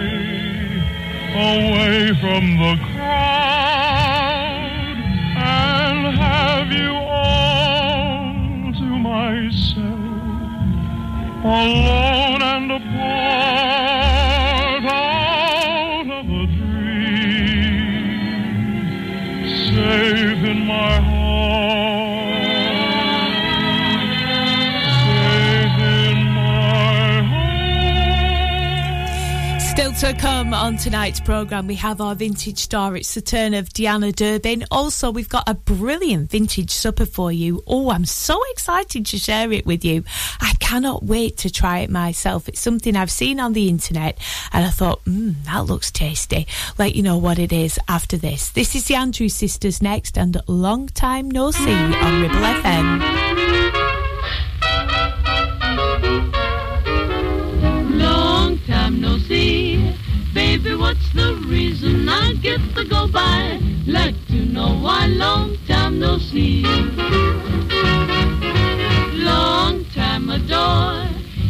away 1.35 2.13
from 2.21 2.43
the 2.57 2.75
crowd, 2.93 3.97
and 5.37 6.17
have 6.17 6.71
you 6.71 6.93
all 6.93 8.73
to 8.73 8.87
myself, 8.99 9.85
alone 11.43 12.14
to 30.05 30.13
come 30.13 30.53
on 30.53 30.77
tonight's 30.77 31.19
programme, 31.19 31.65
we 31.65 31.73
have 31.73 31.99
our 31.99 32.13
vintage 32.13 32.59
star. 32.59 32.95
It's 32.95 33.15
the 33.15 33.21
turn 33.21 33.55
of 33.55 33.69
Deanna 33.69 34.15
Durbin. 34.15 34.63
Also, 34.69 35.09
we've 35.09 35.29
got 35.29 35.49
a 35.49 35.55
brilliant 35.55 36.29
vintage 36.29 36.69
supper 36.69 37.07
for 37.07 37.31
you. 37.31 37.63
Oh, 37.65 37.89
I'm 37.89 38.05
so 38.05 38.39
excited 38.51 39.07
to 39.07 39.17
share 39.17 39.51
it 39.51 39.65
with 39.65 39.83
you. 39.83 40.03
I 40.39 40.53
cannot 40.59 41.03
wait 41.03 41.37
to 41.37 41.49
try 41.49 41.79
it 41.79 41.89
myself. 41.89 42.47
It's 42.47 42.59
something 42.59 42.95
I've 42.95 43.09
seen 43.09 43.39
on 43.39 43.53
the 43.53 43.67
internet 43.67 44.19
and 44.53 44.63
I 44.63 44.69
thought, 44.69 45.01
hmm, 45.05 45.31
that 45.45 45.65
looks 45.65 45.89
tasty. 45.89 46.45
Let 46.77 46.93
you 46.93 47.01
know 47.01 47.17
what 47.17 47.39
it 47.39 47.51
is 47.51 47.79
after 47.87 48.15
this. 48.15 48.51
This 48.51 48.75
is 48.75 48.85
the 48.85 48.95
Andrews 48.95 49.33
Sisters 49.33 49.81
next 49.81 50.19
and 50.19 50.39
Long 50.45 50.85
Time 50.87 51.31
No 51.31 51.49
See 51.49 51.73
on 51.73 52.21
Ribble 52.21 52.35
FM. 52.35 53.64
The 61.15 61.35
reason 61.47 62.07
I 62.09 62.33
get 62.33 62.59
to 62.75 62.83
go 62.83 63.07
by? 63.07 63.59
Like 63.87 64.15
to 64.27 64.45
know 64.45 64.77
why 64.79 65.07
long 65.07 65.57
time 65.67 65.99
no 65.99 66.17
see. 66.17 66.63
Long 69.13 69.85
time 69.93 70.29
adore. 70.29 71.07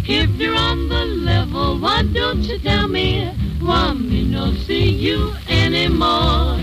If 0.07 0.29
you're 0.37 0.55
on 0.55 0.87
the 0.87 1.05
level, 1.05 1.79
why 1.79 2.03
don't 2.03 2.43
you 2.43 2.59
tell 2.59 2.87
me? 2.87 3.27
Why 3.59 3.93
me 3.93 4.23
no 4.25 4.53
see 4.53 4.89
you 4.89 5.33
anymore? 5.49 6.59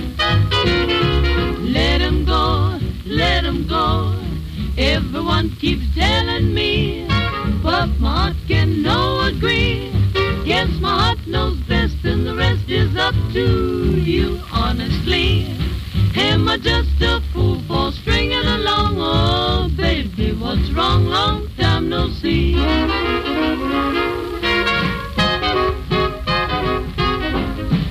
Let 1.79 2.01
him 2.01 2.25
go, 2.25 2.79
let 3.05 3.45
him 3.45 3.67
go. 3.67 4.15
Everyone 4.79 5.51
keeps 5.57 5.85
telling 5.95 6.55
me, 6.55 7.07
but 7.63 7.89
my 7.99 8.11
heart 8.11 8.37
can 8.47 8.83
no 8.83 9.23
agree. 9.23 9.91
Yes, 10.45 10.69
my 10.81 10.91
heart 11.03 11.27
knows 11.27 11.59
and 12.05 12.27
the 12.27 12.35
rest 12.35 12.69
is 12.69 12.97
up 12.97 13.15
to 13.33 13.97
you, 14.01 14.41
honestly. 14.53 15.47
Am 16.17 16.49
I 16.49 16.59
just 16.59 17.01
a 17.01 17.21
fool 17.33 17.61
for 17.69 17.93
stringing 17.93 18.45
along? 18.45 18.97
Oh, 18.99 19.71
baby, 19.77 20.33
what's 20.33 20.71
wrong? 20.71 21.07
Long 21.07 21.49
time 21.57 21.89
no 21.89 22.09
see. 22.09 22.55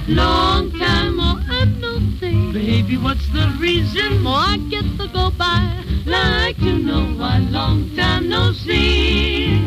Long 0.07 0.71
time 0.71 1.19
oh, 1.19 1.41
I 1.49 1.65
no 1.79 1.99
see. 2.19 2.51
Baby, 2.51 2.97
what's 2.97 3.27
the 3.29 3.55
reason? 3.59 4.25
Oh, 4.25 4.33
I 4.33 4.57
get 4.69 4.85
to 4.97 5.07
go 5.07 5.31
by. 5.31 5.83
Like 6.05 6.57
to 6.57 6.77
know 6.77 7.05
why 7.17 7.37
long 7.39 7.95
time 7.95 8.29
no 8.29 8.51
see. 8.53 9.61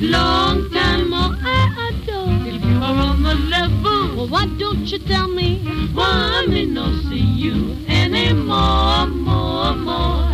Long 0.00 0.70
time 0.70 1.12
oh, 1.12 1.34
I 1.40 1.88
adore. 1.88 2.41
If 2.84 2.88
on 2.88 3.22
the 3.22 3.34
level, 3.34 4.16
well, 4.16 4.28
why 4.28 4.46
don't 4.58 4.86
you 4.90 4.98
tell 4.98 5.28
me 5.28 5.60
why 5.94 6.44
me 6.48 6.66
no 6.66 6.92
see 7.08 7.16
you 7.16 7.76
anymore, 7.86 9.06
more, 9.06 9.76
more? 9.76 10.26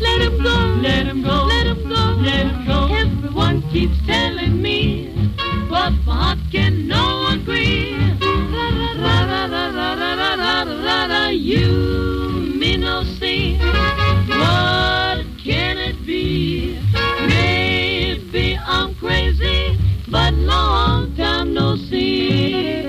Let 0.00 0.22
him 0.22 0.42
go, 0.42 0.56
let 0.82 1.06
him 1.06 1.22
go, 1.22 1.44
let 1.44 1.68
him 1.68 1.88
go, 1.88 2.16
let 2.18 2.46
him 2.48 2.66
go. 2.66 2.92
Everyone 2.92 3.62
keeps 3.70 3.96
telling 4.08 4.60
me, 4.60 5.14
but 5.70 5.92
my 6.04 6.16
heart 6.16 6.38
can 6.50 6.88
no 6.88 7.28
agree. 7.28 7.94
Ra, 8.20 9.20
ra, 9.30 9.44
ra, 9.46 9.66
ra, 9.70 9.94
ra, 9.94 9.94
ra, 9.94 10.34
ra, 10.34 10.34
ra, 10.34 10.62
ra, 10.64 11.06
ra, 11.06 11.28
You 11.28 11.68
me 12.58 12.76
no 12.76 13.04
see. 13.04 13.56
What 14.26 15.24
can 15.44 15.78
it 15.78 16.04
be? 16.04 16.76
Maybe 17.28 18.58
I'm 18.66 18.96
crazy, 18.96 19.78
but 20.14 20.32
long 20.34 21.12
time 21.16 21.54
no 21.54 21.74
see. 21.74 22.83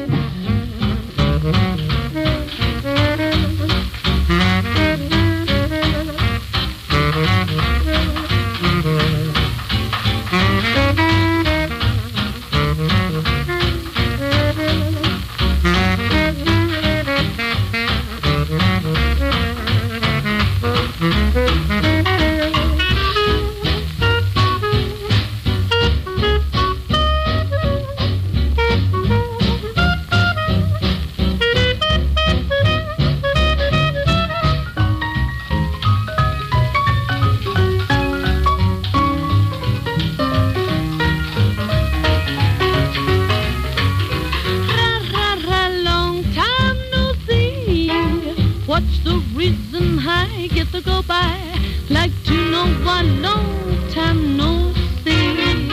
Why 52.84 53.02
long 53.02 53.90
time 53.90 54.36
no 54.36 54.74
see. 55.04 55.70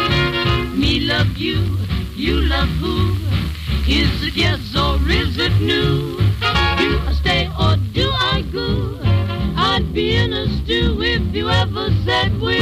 Me 0.77 1.01
love 1.01 1.37
you, 1.37 1.59
you 2.15 2.41
love 2.43 2.69
who? 2.81 3.13
Is 3.89 4.23
it 4.23 4.37
yes 4.37 4.77
or 4.77 4.99
is 5.11 5.39
it 5.39 5.53
new? 5.61 6.17
Do 6.79 7.01
I 7.09 7.13
stay 7.21 7.51
or 7.59 7.77
do 7.93 8.09
I 8.13 8.43
go? 8.53 8.99
I'd 9.57 9.93
be 9.93 10.17
in 10.17 10.33
a 10.33 10.47
stew 10.59 11.03
if 11.03 11.35
you 11.35 11.49
ever 11.49 11.91
said 12.05 12.41
we're 12.41 12.62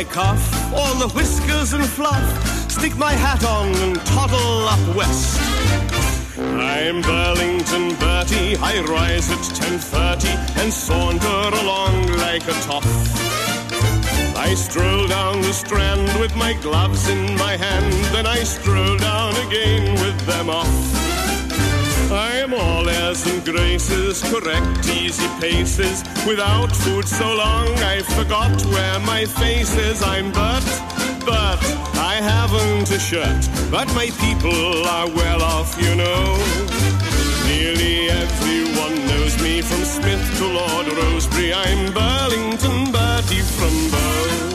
my 0.00 0.04
cuff 0.04 0.72
all 0.72 0.94
the 0.94 1.08
whiskers 1.14 1.74
and 1.74 1.84
fluff, 1.84 2.70
stick 2.70 2.96
my 2.96 3.12
hat 3.12 3.44
on 3.44 3.68
and 3.84 3.96
toddle 4.06 4.66
up 4.66 4.96
west. 4.96 5.38
I'm 6.38 7.02
Burlington 7.02 7.94
Bertie. 7.96 8.56
I 8.56 8.80
rise 8.80 9.30
at 9.30 9.44
10:30 9.54 10.32
and 10.60 10.72
saunter 10.72 11.42
along 11.62 11.94
like 12.26 12.44
a 12.48 12.56
toff. 12.66 12.88
I 14.46 14.54
stroll 14.54 15.06
down 15.06 15.42
the 15.42 15.52
strand 15.52 16.08
with 16.18 16.34
my 16.34 16.54
gloves 16.54 17.08
in 17.10 17.36
my 17.36 17.54
hand, 17.58 17.92
then 18.14 18.26
I 18.26 18.42
stroll 18.44 18.96
down 18.96 19.32
again 19.46 19.84
with 20.04 20.18
them 20.26 20.48
off. 20.48 20.99
I'm 22.42 22.54
all 22.54 22.88
airs 22.88 23.26
and 23.26 23.44
graces, 23.44 24.22
correct 24.22 24.88
easy 24.88 25.28
paces. 25.40 26.02
Without 26.26 26.74
food 26.74 27.06
so 27.06 27.34
long, 27.34 27.68
I 27.94 28.00
forgot 28.00 28.64
where 28.64 28.98
my 29.00 29.26
face 29.26 29.76
is. 29.76 30.02
I'm 30.02 30.32
but, 30.32 30.64
but 31.26 31.60
I 31.98 32.14
haven't 32.14 32.90
a 32.92 32.98
shirt. 32.98 33.42
But 33.70 33.88
my 33.94 34.08
people 34.24 34.86
are 34.86 35.08
well 35.08 35.42
off, 35.42 35.76
you 35.82 35.94
know. 35.94 36.38
Nearly 37.46 38.08
everyone 38.08 38.96
knows 39.06 39.36
me 39.42 39.60
from 39.60 39.84
Smith 39.84 40.24
to 40.38 40.46
Lord 40.46 40.86
Rosebery. 40.86 41.52
I'm 41.52 41.92
Burlington 41.92 42.90
Bertie 42.90 43.44
from 43.56 43.74
Bow. 43.90 44.50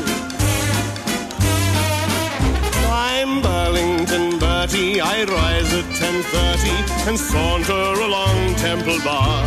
I'm 2.89 3.41
Burlington 3.43 3.64
Bertie. 4.75 4.99
I 5.01 5.23
rise 5.23 5.73
at 5.73 5.85
10:30 5.95 7.07
and 7.07 7.17
saunter 7.17 8.01
along 8.01 8.55
Temple 8.55 8.99
Bar. 9.03 9.43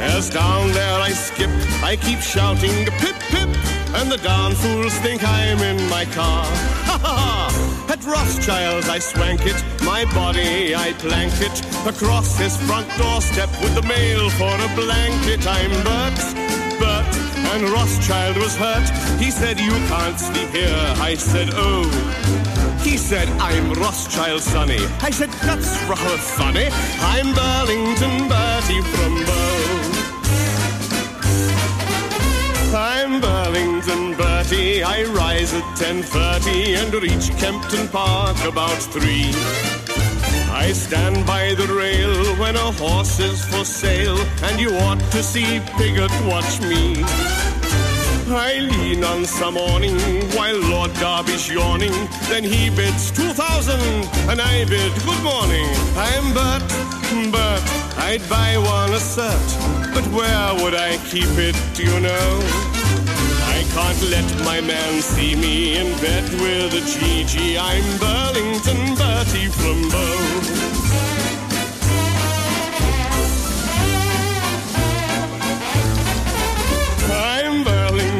As 0.00 0.30
down 0.30 0.72
there 0.72 1.00
I 1.00 1.10
skip, 1.10 1.50
I 1.82 1.96
keep 1.96 2.20
shouting 2.20 2.86
pip 3.00 3.16
pip, 3.32 3.50
and 3.98 4.10
the 4.10 4.18
darn 4.22 4.54
fools 4.54 4.94
think 5.04 5.22
I'm 5.22 5.58
in 5.58 5.88
my 5.90 6.04
car. 6.06 6.46
Ha 6.88 6.98
ha 7.04 7.14
ha! 7.16 7.86
At 7.92 8.02
Rothschild's 8.04 8.88
I 8.88 8.98
swank 8.98 9.42
it, 9.44 9.58
my 9.82 10.04
body 10.14 10.74
I 10.74 10.92
plank 11.04 11.34
it 11.40 11.56
across 11.86 12.38
his 12.38 12.56
front 12.66 12.88
doorstep 12.96 13.50
with 13.62 13.74
the 13.74 13.82
mail 13.82 14.30
for 14.30 14.54
a 14.68 14.70
blanket. 14.80 15.46
I'm 15.46 15.72
Bert, 15.84 16.20
Bert, 16.80 17.12
and 17.52 17.68
Rothschild 17.68 18.36
was 18.36 18.56
hurt. 18.56 18.88
He 19.20 19.30
said 19.30 19.60
you 19.60 19.76
can't 19.92 20.18
sleep 20.18 20.50
here. 20.50 20.86
I 21.10 21.14
said 21.16 21.50
oh. 21.52 22.59
He 22.82 22.96
said, 22.96 23.28
I'm 23.38 23.72
Rothschild 23.74 24.40
Sonny. 24.40 24.78
I 25.00 25.10
said, 25.10 25.30
that's 25.42 25.70
rather 25.88 26.16
funny. 26.16 26.68
I'm 27.00 27.34
Burlington 27.34 28.28
Bertie 28.28 28.82
from 28.82 29.24
Bow. 29.26 29.90
I'm 32.74 33.20
Burlington 33.20 34.16
Bertie. 34.16 34.82
I 34.82 35.04
rise 35.04 35.52
at 35.52 35.64
10.30 35.76 36.76
and 36.78 36.94
reach 36.94 37.30
Kempton 37.38 37.88
Park 37.88 38.36
about 38.44 38.70
3. 38.70 39.30
I 40.52 40.72
stand 40.72 41.26
by 41.26 41.54
the 41.54 41.66
rail 41.66 42.36
when 42.36 42.56
a 42.56 42.72
horse 42.72 43.18
is 43.20 43.44
for 43.44 43.64
sale, 43.64 44.18
and 44.42 44.60
you 44.60 44.74
ought 44.74 45.00
to 45.12 45.22
see 45.22 45.60
Piggott 45.76 46.12
watch 46.26 46.60
me. 46.60 47.04
I 48.32 48.58
lean 48.58 49.02
on 49.02 49.24
some 49.24 49.56
awning 49.56 49.98
while 50.36 50.58
Lord 50.70 50.92
Derby's 50.94 51.48
yawning. 51.48 51.92
Then 52.28 52.44
he 52.44 52.70
bids 52.70 53.10
2,000 53.10 53.74
and 54.30 54.40
I 54.40 54.64
bid 54.66 54.92
good 55.04 55.22
morning. 55.22 55.66
I'm 55.96 56.32
Bert, 56.32 56.62
Bert, 57.32 57.62
I'd 57.98 58.22
buy 58.28 58.56
one 58.56 58.90
a 58.90 59.02
cert. 59.02 59.94
But 59.94 60.06
where 60.14 60.54
would 60.62 60.74
I 60.74 60.98
keep 61.10 61.32
it, 61.38 61.56
do 61.74 61.82
you 61.84 61.98
know? 62.00 62.40
I 63.56 63.64
can't 63.74 64.02
let 64.10 64.44
my 64.44 64.60
man 64.60 65.02
see 65.02 65.34
me 65.34 65.78
in 65.78 65.90
bed 65.98 66.24
with 66.40 66.74
a 66.74 66.82
GG. 66.86 67.58
I'm 67.58 67.86
Burlington 67.98 68.94
Bertie 68.94 69.48
from 69.48 69.90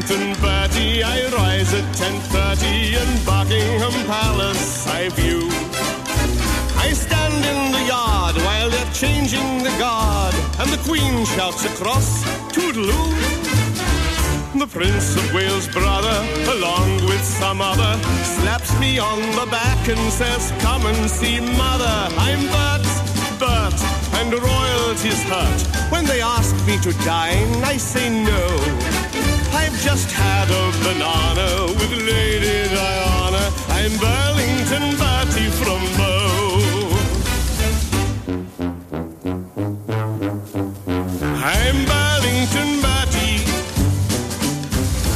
Burlington 0.00 0.40
Bertie. 0.40 1.02
I 1.02 1.28
rise 1.32 1.74
at 1.74 1.84
10.30 1.94 2.96
and 2.96 3.26
Buckingham 3.26 4.06
Palace 4.06 4.86
I 4.86 5.08
view. 5.10 5.48
I 6.76 6.92
stand 6.92 7.44
in 7.44 7.72
the 7.72 7.84
yard 7.86 8.36
while 8.36 8.70
they're 8.70 8.92
changing 8.92 9.62
the 9.62 9.74
guard, 9.78 10.34
and 10.58 10.70
the 10.70 10.80
Queen 10.88 11.24
shouts 11.26 11.64
across, 11.64 12.24
Toodaloo. 12.52 13.10
The 14.58 14.66
Prince 14.66 15.16
of 15.16 15.34
Wales' 15.34 15.68
brother, 15.68 16.16
along 16.56 17.06
with 17.06 17.22
some 17.22 17.60
other, 17.60 18.00
slaps 18.24 18.78
me 18.80 18.98
on 18.98 19.20
the 19.32 19.48
back 19.50 19.88
and 19.88 20.12
says, 20.12 20.52
Come 20.60 20.86
and 20.86 21.10
see 21.10 21.40
mother. 21.40 21.96
I'm 22.16 22.40
Bert, 22.48 22.86
Bert, 23.38 23.78
and 24.18 24.32
royalty's 24.32 25.22
hurt. 25.24 25.92
When 25.92 26.04
they 26.06 26.22
ask 26.22 26.54
me 26.66 26.78
to 26.78 26.92
dine, 27.04 27.62
I 27.64 27.76
say 27.76 28.08
no. 28.08 28.99
I've 29.52 29.78
just 29.80 30.10
had 30.10 30.48
a 30.50 30.70
banana 30.84 31.66
with 31.78 31.92
Lady 31.92 32.68
Diana. 32.74 33.44
I'm 33.68 33.92
Burlington 33.98 34.96
Bertie 34.98 35.50
from 35.50 35.82
Bow. 35.98 36.20
I'm 41.42 41.84
Burlington 41.86 42.70
Bertie. 42.84 43.42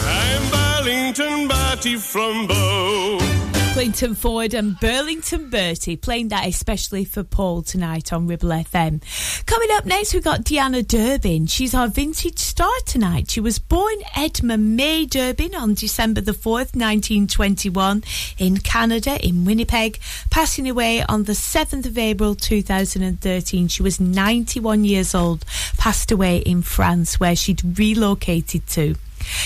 I'm 0.06 0.42
Burlington 0.50 1.48
Bertie 1.48 1.96
from 1.96 2.46
Bow. 2.46 3.33
Clinton 3.74 4.14
Ford 4.14 4.54
and 4.54 4.78
Burlington 4.78 5.50
Bertie 5.50 5.96
playing 5.96 6.28
that 6.28 6.46
especially 6.46 7.04
for 7.04 7.24
Paul 7.24 7.62
tonight 7.62 8.12
on 8.12 8.28
Ribble 8.28 8.50
FM. 8.50 9.02
Coming 9.46 9.68
up 9.72 9.84
next, 9.84 10.14
we've 10.14 10.22
got 10.22 10.44
Deanna 10.44 10.86
Durbin. 10.86 11.46
She's 11.46 11.74
our 11.74 11.88
vintage 11.88 12.38
star 12.38 12.70
tonight. 12.86 13.32
She 13.32 13.40
was 13.40 13.58
born 13.58 13.96
Edna 14.14 14.56
Mae 14.58 15.06
Durbin 15.06 15.56
on 15.56 15.74
December 15.74 16.20
the 16.20 16.30
4th, 16.30 16.76
1921 16.76 18.04
in 18.38 18.58
Canada, 18.58 19.18
in 19.26 19.44
Winnipeg, 19.44 19.98
passing 20.30 20.70
away 20.70 21.02
on 21.02 21.24
the 21.24 21.32
7th 21.32 21.84
of 21.84 21.98
April 21.98 22.36
2013. 22.36 23.66
She 23.66 23.82
was 23.82 23.98
91 23.98 24.84
years 24.84 25.16
old, 25.16 25.44
passed 25.76 26.12
away 26.12 26.36
in 26.38 26.62
France 26.62 27.18
where 27.18 27.34
she'd 27.34 27.76
relocated 27.76 28.68
to. 28.68 28.94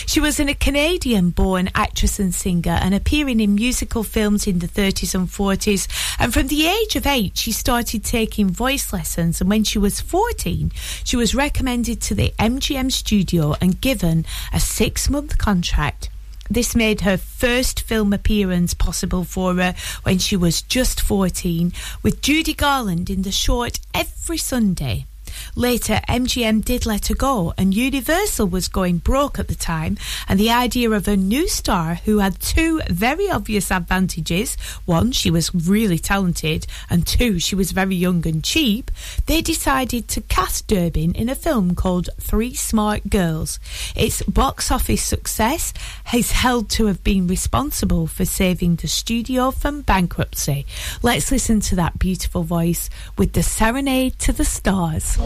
She 0.07 0.21
was 0.21 0.41
a 0.41 0.55
Canadian 0.55 1.31
born 1.31 1.71
actress 1.75 2.19
and 2.19 2.35
singer 2.35 2.79
and 2.81 2.95
appearing 2.95 3.41
in 3.41 3.55
musical 3.55 4.03
films 4.03 4.47
in 4.47 4.59
the 4.61 4.69
30s 4.69 5.15
and 5.15 5.29
40s. 5.29 5.89
And 6.19 6.33
from 6.33 6.49
the 6.49 6.67
age 6.67 6.97
of 6.97 7.07
eight, 7.07 7.37
she 7.37 7.53
started 7.53 8.05
taking 8.05 8.49
voice 8.49 8.93
lessons. 8.93 9.41
And 9.41 9.51
when 9.51 9.65
she 9.65 9.79
was 9.79 10.01
14, 10.01 10.73
she 11.05 11.17
was 11.17 11.35
recommended 11.35 12.01
to 12.03 12.15
the 12.15 12.33
MGM 12.39 12.91
studio 12.93 13.55
and 13.61 13.81
given 13.81 14.25
a 14.53 14.61
six 14.61 15.11
month 15.11 15.39
contract. 15.39 16.09
This 16.51 16.75
made 16.75 17.03
her 17.03 17.19
first 17.19 17.81
film 17.81 18.13
appearance 18.13 18.73
possible 18.73 19.25
for 19.25 19.55
her 19.55 19.75
when 20.03 20.19
she 20.19 20.37
was 20.37 20.63
just 20.63 21.01
14 21.01 21.73
with 22.03 22.23
Judy 22.23 22.55
Garland 22.55 23.11
in 23.11 23.23
the 23.23 23.33
short 23.33 23.81
Every 23.93 24.39
Sunday. 24.39 25.08
Later, 25.55 26.01
MGM 26.09 26.65
did 26.65 26.86
let 26.86 27.06
her 27.06 27.15
go, 27.15 27.55
and 27.56 27.74
Universal 27.74 28.48
was 28.48 28.69
going 28.69 28.98
broke 28.98 29.39
at 29.39 29.48
the 29.48 29.55
time. 29.55 29.97
And 30.28 30.39
the 30.39 30.51
idea 30.51 30.90
of 30.90 31.09
a 31.09 31.16
new 31.16 31.48
star 31.48 31.97
who 32.05 32.19
had 32.19 32.40
two 32.40 32.81
very 32.90 33.31
obvious 33.31 33.70
advantages 33.70 34.56
one, 34.85 35.12
she 35.12 35.31
was 35.31 35.55
really 35.55 35.98
talented, 35.98 36.66
and 36.90 37.06
two, 37.06 37.39
she 37.39 37.55
was 37.55 37.73
very 37.73 37.94
young 37.94 38.27
and 38.27 38.43
cheap 38.43 38.90
they 39.27 39.40
decided 39.43 40.09
to 40.09 40.20
cast 40.23 40.66
Durbin 40.66 41.12
in 41.12 41.28
a 41.28 41.35
film 41.35 41.74
called 41.74 42.09
Three 42.20 42.55
Smart 42.55 43.10
Girls. 43.10 43.59
Its 43.94 44.23
box 44.23 44.70
office 44.70 45.02
success 45.02 45.73
is 46.15 46.32
held 46.32 46.70
to 46.70 46.86
have 46.86 47.05
been 47.05 47.27
responsible 47.27 48.06
for 48.06 48.24
saving 48.24 48.77
the 48.77 48.89
studio 48.89 49.51
from 49.51 49.82
bankruptcy. 49.82 50.66
Let's 51.02 51.31
listen 51.31 51.60
to 51.60 51.77
that 51.77 51.98
beautiful 51.98 52.43
voice 52.43 52.90
with 53.16 53.32
the 53.32 53.43
Serenade 53.43 54.19
to 54.20 54.32
the 54.32 54.44
Stars. 54.44 55.19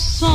so 0.00 0.29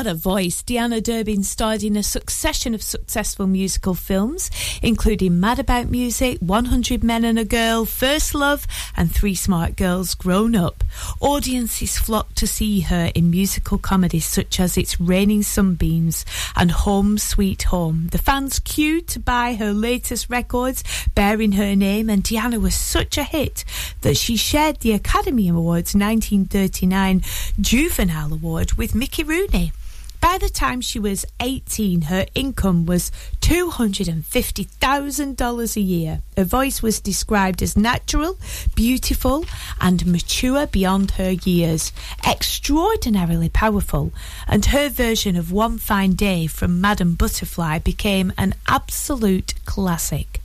What 0.00 0.06
a 0.06 0.14
voice. 0.14 0.62
Deanna 0.62 1.02
Durbin 1.02 1.42
starred 1.42 1.82
in 1.82 1.94
a 1.94 2.02
succession 2.02 2.74
of 2.74 2.82
successful 2.82 3.46
musical 3.46 3.92
films, 3.92 4.50
including 4.80 5.38
Mad 5.38 5.58
About 5.58 5.90
Music, 5.90 6.38
100 6.38 7.04
Men 7.04 7.22
and 7.22 7.38
a 7.38 7.44
Girl, 7.44 7.84
First 7.84 8.34
Love, 8.34 8.66
and 8.96 9.14
Three 9.14 9.34
Smart 9.34 9.76
Girls 9.76 10.14
Grown 10.14 10.56
Up. 10.56 10.82
Audiences 11.20 11.98
flocked 11.98 12.36
to 12.36 12.46
see 12.46 12.80
her 12.80 13.12
in 13.14 13.30
musical 13.30 13.76
comedies 13.76 14.24
such 14.24 14.58
as 14.58 14.78
It's 14.78 14.98
Raining 14.98 15.42
Sunbeams 15.42 16.24
and 16.56 16.70
Home 16.70 17.18
Sweet 17.18 17.64
Home. 17.64 18.08
The 18.10 18.16
fans 18.16 18.58
queued 18.58 19.06
to 19.08 19.20
buy 19.20 19.52
her 19.56 19.74
latest 19.74 20.30
records 20.30 20.82
bearing 21.14 21.52
her 21.52 21.76
name, 21.76 22.08
and 22.08 22.24
Deanna 22.24 22.58
was 22.58 22.74
such 22.74 23.18
a 23.18 23.22
hit 23.22 23.66
that 24.00 24.16
she 24.16 24.38
shared 24.38 24.80
the 24.80 24.92
Academy 24.92 25.50
Awards 25.50 25.94
1939 25.94 27.20
Juvenile 27.60 28.32
Award 28.32 28.72
with 28.78 28.94
Mickey 28.94 29.24
Rooney. 29.24 29.72
By 30.20 30.38
the 30.38 30.50
time 30.50 30.82
she 30.82 30.98
was 30.98 31.24
18, 31.40 32.02
her 32.02 32.26
income 32.34 32.84
was 32.84 33.10
$250,000 33.40 35.76
a 35.76 35.80
year. 35.80 36.20
Her 36.36 36.44
voice 36.44 36.82
was 36.82 37.00
described 37.00 37.62
as 37.62 37.74
natural, 37.76 38.36
beautiful, 38.74 39.46
and 39.80 40.06
mature 40.06 40.66
beyond 40.66 41.12
her 41.12 41.30
years, 41.30 41.92
extraordinarily 42.26 43.48
powerful, 43.48 44.12
and 44.46 44.66
her 44.66 44.90
version 44.90 45.36
of 45.36 45.52
One 45.52 45.78
Fine 45.78 46.12
Day 46.12 46.46
from 46.46 46.80
Madame 46.80 47.14
Butterfly 47.14 47.78
became 47.78 48.32
an 48.36 48.54
absolute 48.68 49.54
classic. 49.64 50.42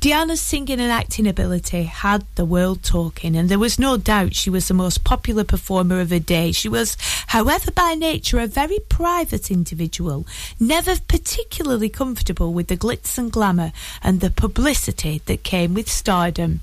Deanna's 0.00 0.40
singing 0.40 0.80
and 0.80 0.92
acting 0.92 1.26
ability 1.26 1.84
had 1.84 2.24
the 2.34 2.44
world 2.44 2.82
talking, 2.82 3.36
and 3.36 3.48
there 3.48 3.58
was 3.58 3.78
no 3.78 3.96
doubt 3.96 4.34
she 4.34 4.50
was 4.50 4.68
the 4.68 4.74
most 4.74 5.04
popular 5.04 5.44
performer 5.44 6.00
of 6.00 6.10
her 6.10 6.18
day. 6.18 6.52
She 6.52 6.68
was, 6.68 6.96
however, 7.28 7.70
by 7.70 7.94
nature 7.94 8.38
a 8.38 8.46
very 8.46 8.78
private 8.88 9.50
individual, 9.50 10.26
never 10.58 10.96
particularly 11.08 11.88
comfortable 11.88 12.52
with 12.52 12.68
the 12.68 12.76
glitz 12.76 13.18
and 13.18 13.30
glamour 13.30 13.72
and 14.02 14.20
the 14.20 14.30
publicity 14.30 15.22
that 15.26 15.42
came 15.42 15.74
with 15.74 15.90
stardom. 15.90 16.60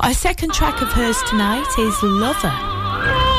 Our 0.00 0.14
second 0.14 0.52
track 0.52 0.82
of 0.82 0.88
hers 0.88 1.20
tonight 1.28 1.68
is 1.78 2.02
Lover. 2.02 3.29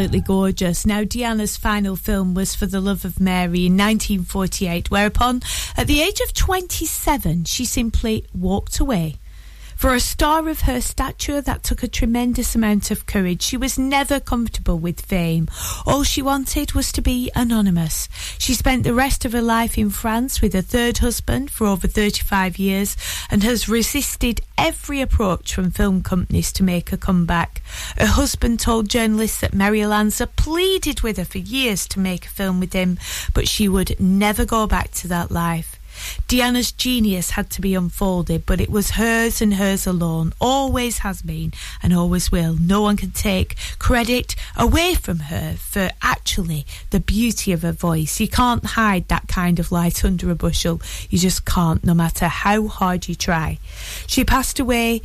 Absolutely 0.00 0.26
gorgeous. 0.26 0.86
Now, 0.86 1.04
Deanna's 1.04 1.58
final 1.58 1.94
film 1.94 2.32
was 2.32 2.54
For 2.54 2.64
the 2.64 2.80
Love 2.80 3.04
of 3.04 3.20
Mary 3.20 3.66
in 3.66 3.76
1948, 3.76 4.90
whereupon, 4.90 5.42
at 5.76 5.88
the 5.88 6.00
age 6.00 6.20
of 6.20 6.32
27, 6.32 7.44
she 7.44 7.66
simply 7.66 8.24
walked 8.32 8.80
away. 8.80 9.19
For 9.80 9.94
a 9.94 9.98
star 10.00 10.46
of 10.50 10.60
her 10.60 10.82
stature, 10.82 11.40
that 11.40 11.62
took 11.62 11.82
a 11.82 11.88
tremendous 11.88 12.54
amount 12.54 12.90
of 12.90 13.06
courage. 13.06 13.40
She 13.40 13.56
was 13.56 13.78
never 13.78 14.20
comfortable 14.20 14.78
with 14.78 15.00
fame. 15.00 15.48
All 15.86 16.02
she 16.02 16.20
wanted 16.20 16.74
was 16.74 16.92
to 16.92 17.00
be 17.00 17.30
anonymous. 17.34 18.06
She 18.36 18.52
spent 18.52 18.84
the 18.84 18.92
rest 18.92 19.24
of 19.24 19.32
her 19.32 19.40
life 19.40 19.78
in 19.78 19.88
France 19.88 20.42
with 20.42 20.52
her 20.52 20.60
third 20.60 20.98
husband 20.98 21.50
for 21.50 21.66
over 21.66 21.88
35 21.88 22.58
years 22.58 22.94
and 23.30 23.42
has 23.42 23.70
resisted 23.70 24.42
every 24.58 25.00
approach 25.00 25.54
from 25.54 25.70
film 25.70 26.02
companies 26.02 26.52
to 26.52 26.62
make 26.62 26.92
a 26.92 26.98
comeback. 26.98 27.62
Her 27.96 28.04
husband 28.04 28.60
told 28.60 28.90
journalists 28.90 29.40
that 29.40 29.54
Mario 29.54 29.88
Lanza 29.88 30.26
pleaded 30.26 31.00
with 31.00 31.16
her 31.16 31.24
for 31.24 31.38
years 31.38 31.88
to 31.88 32.00
make 32.00 32.26
a 32.26 32.28
film 32.28 32.60
with 32.60 32.74
him, 32.74 32.98
but 33.32 33.48
she 33.48 33.66
would 33.66 33.98
never 33.98 34.44
go 34.44 34.66
back 34.66 34.90
to 34.90 35.08
that 35.08 35.30
life. 35.30 35.79
Deanna's 36.28 36.72
genius 36.72 37.30
had 37.30 37.50
to 37.50 37.60
be 37.60 37.74
unfolded, 37.74 38.46
but 38.46 38.60
it 38.60 38.70
was 38.70 38.90
hers 38.90 39.40
and 39.40 39.54
hers 39.54 39.86
alone. 39.86 40.32
Always 40.40 40.98
has 40.98 41.22
been 41.22 41.52
and 41.82 41.94
always 41.94 42.30
will. 42.30 42.54
No 42.54 42.82
one 42.82 42.96
can 42.96 43.10
take 43.10 43.56
credit 43.78 44.36
away 44.56 44.94
from 44.94 45.18
her 45.20 45.54
for 45.54 45.90
actually 46.02 46.66
the 46.90 47.00
beauty 47.00 47.52
of 47.52 47.62
her 47.62 47.72
voice. 47.72 48.20
You 48.20 48.28
can't 48.28 48.64
hide 48.64 49.08
that 49.08 49.28
kind 49.28 49.58
of 49.58 49.72
light 49.72 50.04
under 50.04 50.30
a 50.30 50.34
bushel. 50.34 50.80
You 51.08 51.18
just 51.18 51.44
can't, 51.44 51.84
no 51.84 51.94
matter 51.94 52.28
how 52.28 52.68
hard 52.68 53.08
you 53.08 53.14
try. 53.14 53.58
She 54.06 54.24
passed 54.24 54.60
away 54.60 55.02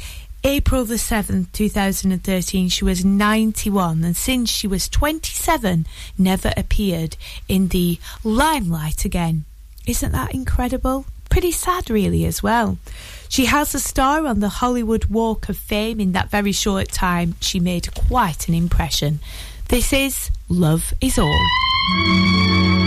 April 0.48 0.86
the 0.86 0.94
7th, 0.94 1.52
2013, 1.54 2.70
she 2.70 2.86
was 2.86 3.04
91, 3.04 4.04
and 4.04 4.16
since 4.16 4.48
she 4.48 4.68
was 4.68 4.88
27, 4.88 5.88
never 6.20 6.54
appeared 6.56 7.18
in 7.48 7.70
the 7.70 7.98
limelight 8.24 9.06
again. 9.06 9.46
Isn't 9.88 10.14
that 10.14 10.34
incredible? 10.34 11.06
Pretty 11.30 11.52
sad, 11.52 11.90
really, 11.90 12.26
as 12.26 12.42
well. 12.42 12.78
She 13.30 13.46
has 13.46 13.76
a 13.76 13.80
star 13.80 14.26
on 14.26 14.40
the 14.40 14.50
Hollywood 14.50 15.06
Walk 15.06 15.50
of 15.50 15.58
Fame. 15.58 16.00
In 16.00 16.14
that 16.14 16.32
very 16.32 16.52
short 16.52 16.90
time, 16.90 17.36
she 17.40 17.60
made 17.60 17.94
quite 17.94 18.48
an 18.48 18.54
impression. 18.54 19.20
This 19.68 19.94
is 19.94 20.32
Love 20.50 20.94
is 21.02 21.20
All. 21.20 22.85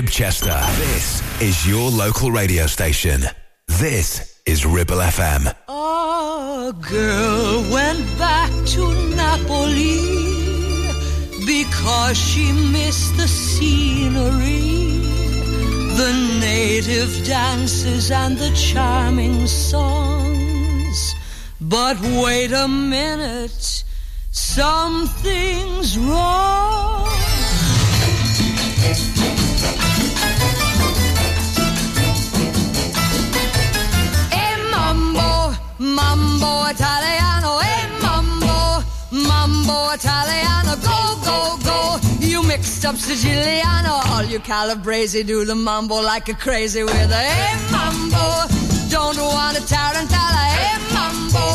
Ribchester. 0.00 0.58
This 0.78 1.20
is 1.42 1.68
your 1.68 1.90
local 1.90 2.30
radio 2.30 2.66
station. 2.66 3.20
This 3.68 4.40
is 4.46 4.64
Ribble 4.64 4.96
FM. 4.96 5.54
A 5.68 6.72
girl 6.72 7.70
went 7.70 8.18
back 8.18 8.50
to 8.68 8.82
Napoli 9.14 10.00
because 11.44 12.16
she 12.16 12.50
missed 12.72 13.14
the 13.18 13.28
scenery, 13.28 15.04
the 16.00 16.12
native 16.40 17.12
dances, 17.26 18.10
and 18.10 18.38
the 18.38 18.50
charming 18.52 19.46
songs. 19.46 21.14
But 21.60 22.00
wait 22.00 22.52
a 22.52 22.66
minute, 22.66 23.84
something's 24.30 25.98
wrong. 25.98 26.90
Mambo 36.16 36.68
italiano, 36.68 37.60
e 37.60 38.02
mambo, 38.02 38.84
mambo 39.10 39.94
italiano, 39.94 40.76
go, 40.76 41.16
go, 41.24 41.56
go. 41.62 42.00
You 42.20 42.42
mixed 42.42 42.84
up 42.84 42.96
Siciliano, 42.96 44.00
all 44.10 44.24
you 44.24 44.40
Calabrese 44.40 45.22
do 45.22 45.44
the 45.44 45.54
mambo 45.54 46.00
like 46.00 46.28
a 46.28 46.34
crazy 46.34 46.82
with 46.82 47.12
a 47.12 47.22
e 47.22 47.38
eh, 47.38 47.56
mambo. 47.70 48.46
Don't 48.88 49.18
want 49.18 49.56
a 49.56 49.62
tarantella, 49.62 50.44
e 50.64 50.70
mambo. 50.94 51.46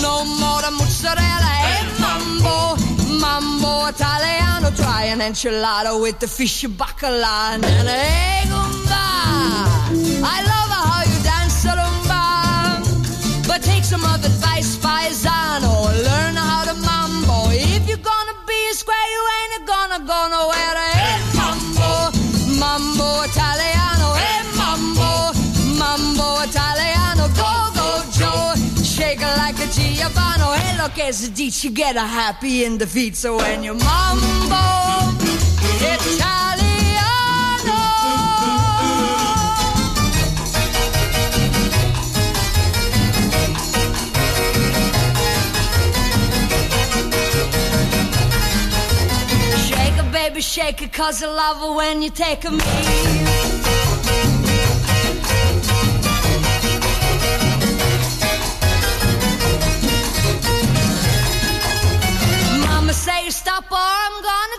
No 0.00 0.24
more 0.40 0.62
the 0.62 0.70
mozzarella, 0.70 1.52
e 1.72 2.00
mambo. 2.00 2.76
Mambo 3.18 3.88
italiano, 3.88 4.70
try 4.76 5.04
an 5.06 5.20
enchilada 5.20 6.00
with 6.00 6.18
the 6.20 6.28
fish 6.28 6.64
bacala 6.66 7.54
and 7.54 7.64
an 7.64 7.88
egg 7.88 8.48
I 10.20 10.42
love 10.50 10.77
some 13.88 14.04
of 14.04 14.22
advice, 14.22 14.76
paisano. 14.76 15.72
Learn 16.08 16.36
how 16.36 16.62
to 16.68 16.74
mambo. 16.74 17.48
If 17.48 17.88
you're 17.88 18.04
gonna 18.12 18.36
be 18.46 18.58
a 18.70 18.74
square, 18.74 19.08
you 19.14 19.22
ain't 19.38 19.66
gonna 19.66 20.00
go 20.12 20.20
nowhere. 20.36 20.76
Hey, 20.92 21.16
mambo, 21.38 22.12
mambo 22.60 23.08
italiano. 23.24 24.08
Hey, 24.20 24.40
mambo, 24.60 25.32
mambo 25.80 26.26
italiano. 26.44 27.24
Go, 27.40 27.52
go, 27.78 27.88
Joe. 28.12 28.52
Shake 28.84 29.22
it 29.22 29.34
like 29.42 29.58
a 29.64 29.68
Giovanni. 29.72 30.46
Hey, 30.60 30.76
look, 30.76 30.98
as 30.98 31.26
a 31.26 31.30
ditch, 31.30 31.64
you 31.64 31.70
get 31.70 31.96
a 31.96 32.06
happy 32.20 32.64
in 32.64 32.76
the 32.76 32.86
feet. 32.86 33.16
So 33.16 33.38
when 33.38 33.62
you 33.62 33.72
mambo, 33.72 34.64
Italiano. 35.80 36.77
Baby, 50.38 50.42
shake 50.42 50.82
it, 50.82 50.92
cause 50.92 51.22
I 51.22 51.26
love 51.26 51.62
it 51.62 51.76
when 51.76 52.02
you 52.02 52.10
take 52.10 52.44
a 52.44 52.50
me. 52.50 52.58
Mama 62.66 62.92
say 62.92 63.30
stop 63.30 63.64
or 63.70 63.78
I'm 63.78 64.22
gonna 64.22 64.57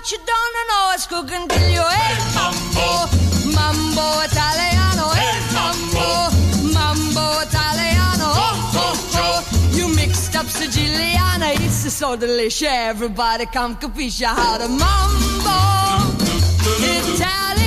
at 0.00 0.08
looking, 0.08 0.08
but 0.08 0.10
you 0.10 0.18
don't 0.26 0.68
know 0.68 0.90
it's 0.94 1.06
cooking 1.06 1.48
till 1.48 1.68
you 1.70 1.82
hey 1.82 2.16
mambo, 2.34 3.06
mambo 3.54 4.20
italiano, 4.24 5.08
hey 5.14 5.40
mambo, 5.52 6.30
mambo 6.72 7.40
italiano. 7.42 8.26
Oh, 8.32 8.72
oh, 8.74 9.10
oh. 9.14 9.76
You 9.76 9.88
mixed 9.94 10.34
up 10.36 10.46
Siciliana, 10.46 11.54
it's 11.54 11.92
so 11.92 12.16
delicious. 12.16 12.68
Everybody 12.68 13.46
come 13.46 13.76
capisce 13.76 14.24
how 14.24 14.58
to 14.58 14.68
mambo 14.68 15.58
italiano. 16.82 17.59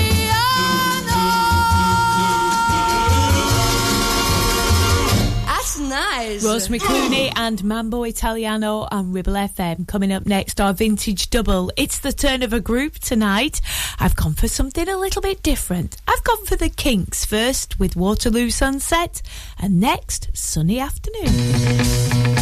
Nice. 5.93 6.43
Rosemary 6.43 6.79
Clooney 6.79 7.31
and 7.35 7.63
Mambo 7.63 8.01
Italiano 8.03 8.87
on 8.89 9.11
Ribble 9.11 9.33
FM. 9.33 9.87
Coming 9.87 10.11
up 10.11 10.25
next, 10.25 10.59
our 10.59 10.73
vintage 10.73 11.29
double. 11.29 11.71
It's 11.77 11.99
the 11.99 12.11
turn 12.11 12.41
of 12.41 12.51
a 12.51 12.59
group 12.59 12.97
tonight. 12.97 13.61
I've 13.99 14.15
gone 14.15 14.33
for 14.33 14.47
something 14.47 14.89
a 14.89 14.97
little 14.97 15.21
bit 15.21 15.43
different. 15.43 15.97
I've 16.07 16.23
gone 16.23 16.45
for 16.45 16.55
the 16.55 16.69
Kinks 16.69 17.25
first 17.25 17.79
with 17.79 17.95
Waterloo 17.95 18.49
Sunset, 18.49 19.21
and 19.59 19.79
next, 19.79 20.29
Sunny 20.33 20.79
Afternoon. 20.79 22.32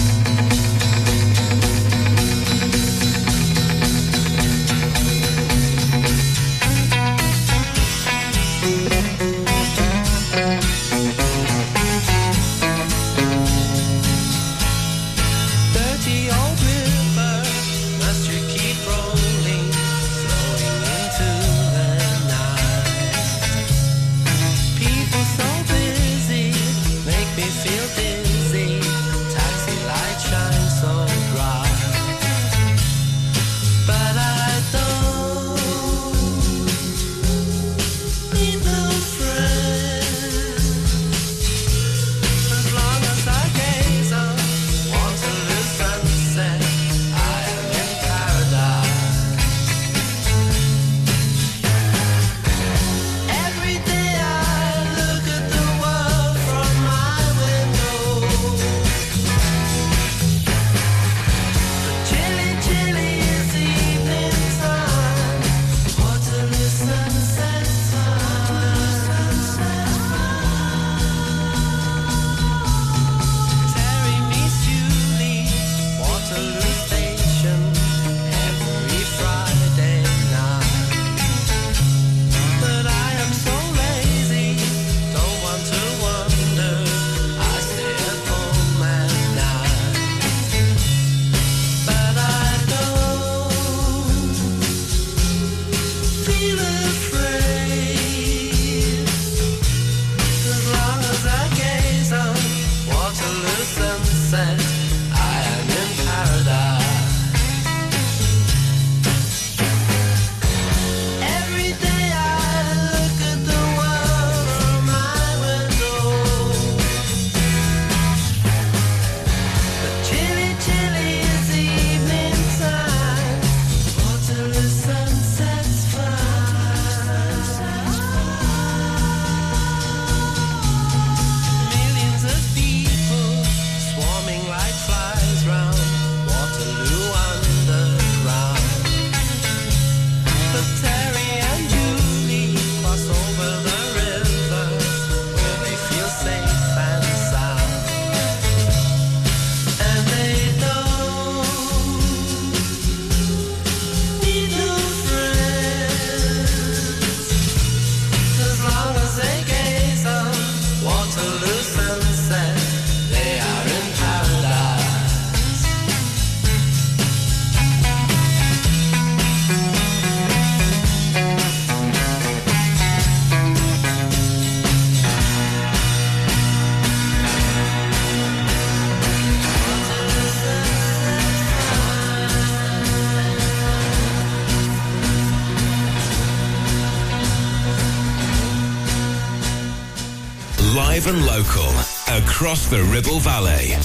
and 191.11 191.25
local 191.25 191.67
across 192.07 192.67
the 192.67 192.83
Ribble 192.83 193.19
Valley. 193.19 193.75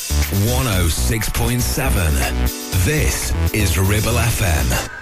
106.7. 0.47 2.85
This 2.85 3.33
is 3.53 3.77
Ribble 3.79 4.13
FM. 4.13 4.96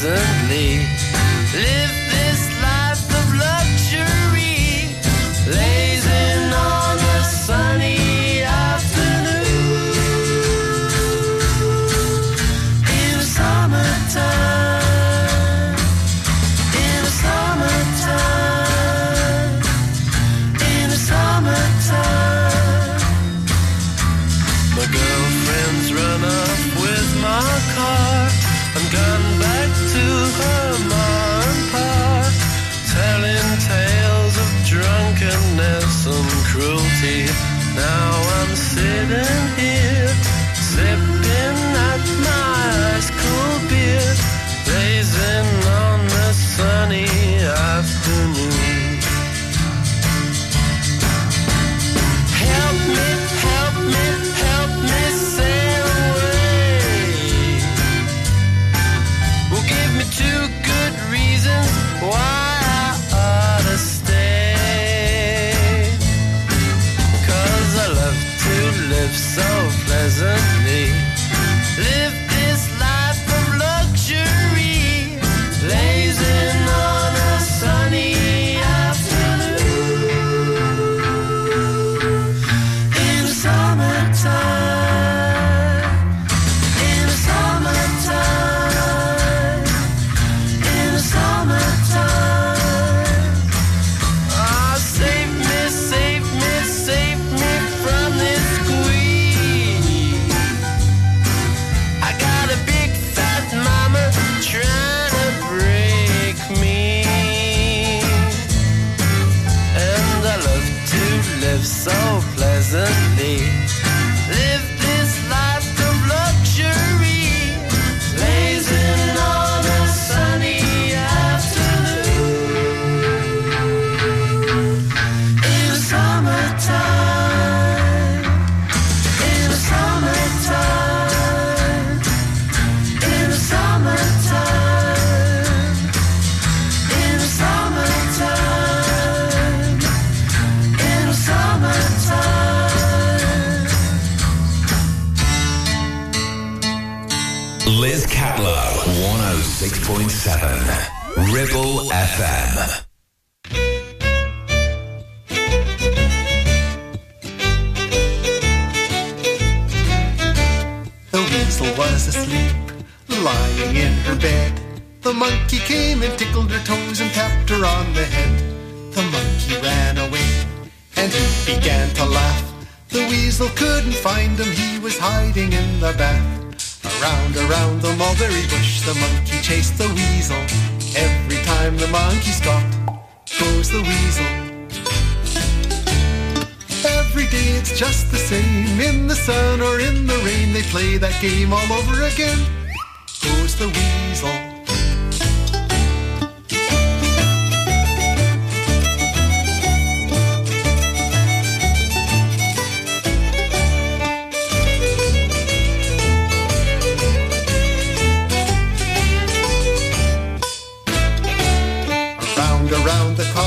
pleasantly 0.00 1.09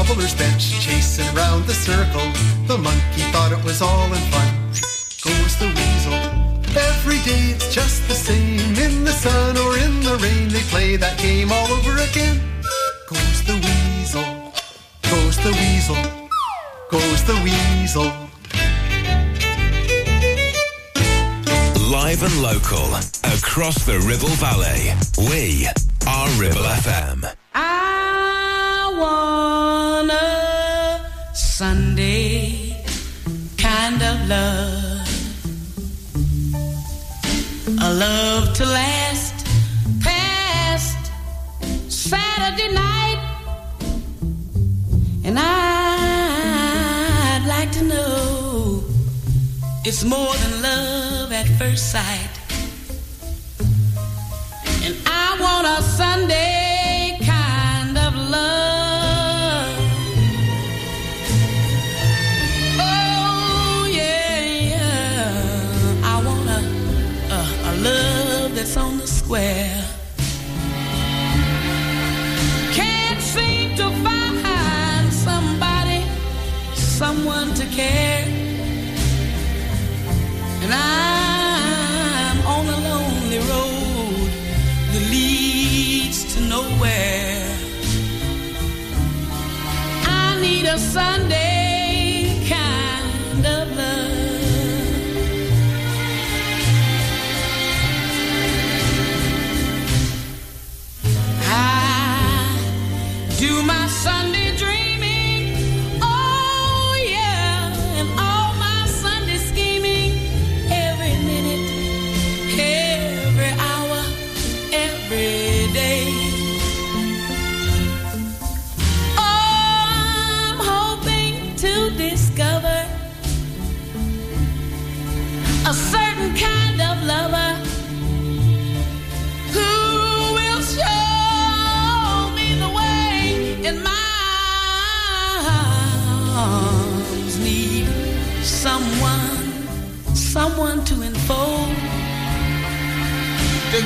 cobbler's 0.05 0.35
bench, 0.35 0.71
chasing 0.81 1.34
round 1.35 1.65
the 1.65 1.73
circle. 1.73 2.27
The 2.67 2.77
monkey 2.77 3.23
thought 3.31 3.51
it 3.51 3.63
was 3.63 3.81
all 3.81 4.07
in 4.07 4.23
fun. 4.31 4.51
Goes 5.23 5.55
the 5.57 5.69
weasel. 5.77 6.19
Every 6.91 7.19
day 7.23 7.53
it's 7.53 7.73
just 7.73 8.07
the 8.07 8.15
same. 8.15 8.75
In 8.77 9.03
the 9.03 9.11
sun 9.11 9.57
or 9.57 9.77
in 9.77 10.01
the 10.01 10.17
rain, 10.17 10.49
they 10.49 10.63
play 10.73 10.95
that 10.97 11.17
game 11.17 11.51
all 11.51 11.67
over 11.71 11.93
again. 12.09 12.41
Goes 13.07 13.39
the 13.49 13.55
weasel. 13.65 14.53
Goes 15.09 15.38
the 15.38 15.53
weasel. 15.61 16.03
Goes 16.89 17.23
the 17.23 17.38
weasel. 17.43 18.11
Live 21.89 22.23
and 22.23 22.41
local, 22.41 22.95
across 23.38 23.85
the 23.85 23.99
Ribble 24.07 24.35
Valley, 24.41 24.93
we 25.30 25.67
are 26.07 26.30
Ribble 26.39 26.67
FM. 26.81 27.42
Sunday 31.55 32.84
kind 33.59 34.01
of 34.01 34.27
love. 34.27 35.07
A 37.80 37.93
love 37.93 38.55
to 38.55 38.65
last 38.65 39.45
past 40.01 41.11
Saturday 41.89 42.73
night. 42.73 43.19
And 45.23 45.38
I'd 45.38 45.45
like 47.47 47.71
to 47.73 47.84
know 47.84 48.84
it's 49.85 50.03
more 50.03 50.34
than 50.34 50.61
love 50.63 51.31
at 51.31 51.45
first 51.59 51.91
sight. 51.91 52.34
And 54.84 54.95
I 55.05 55.38
want 55.39 55.67
a 55.67 55.84
Sunday 55.84 56.62
square. 69.34 69.84
Can't 72.72 73.19
seem 73.19 73.76
to 73.77 73.89
find 74.05 75.11
somebody, 75.11 76.01
someone 76.76 77.51
to 77.55 77.65
care. 77.65 78.26
And 80.64 80.72
I'm 80.72 82.38
on 82.45 82.65
a 82.76 82.80
lonely 82.89 83.39
road 83.51 84.30
that 84.91 85.03
leads 85.10 86.35
to 86.35 86.41
nowhere. 86.41 87.57
I 90.05 90.39
need 90.41 90.65
a 90.65 90.77
Sunday 90.77 91.52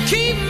keep 0.08 0.47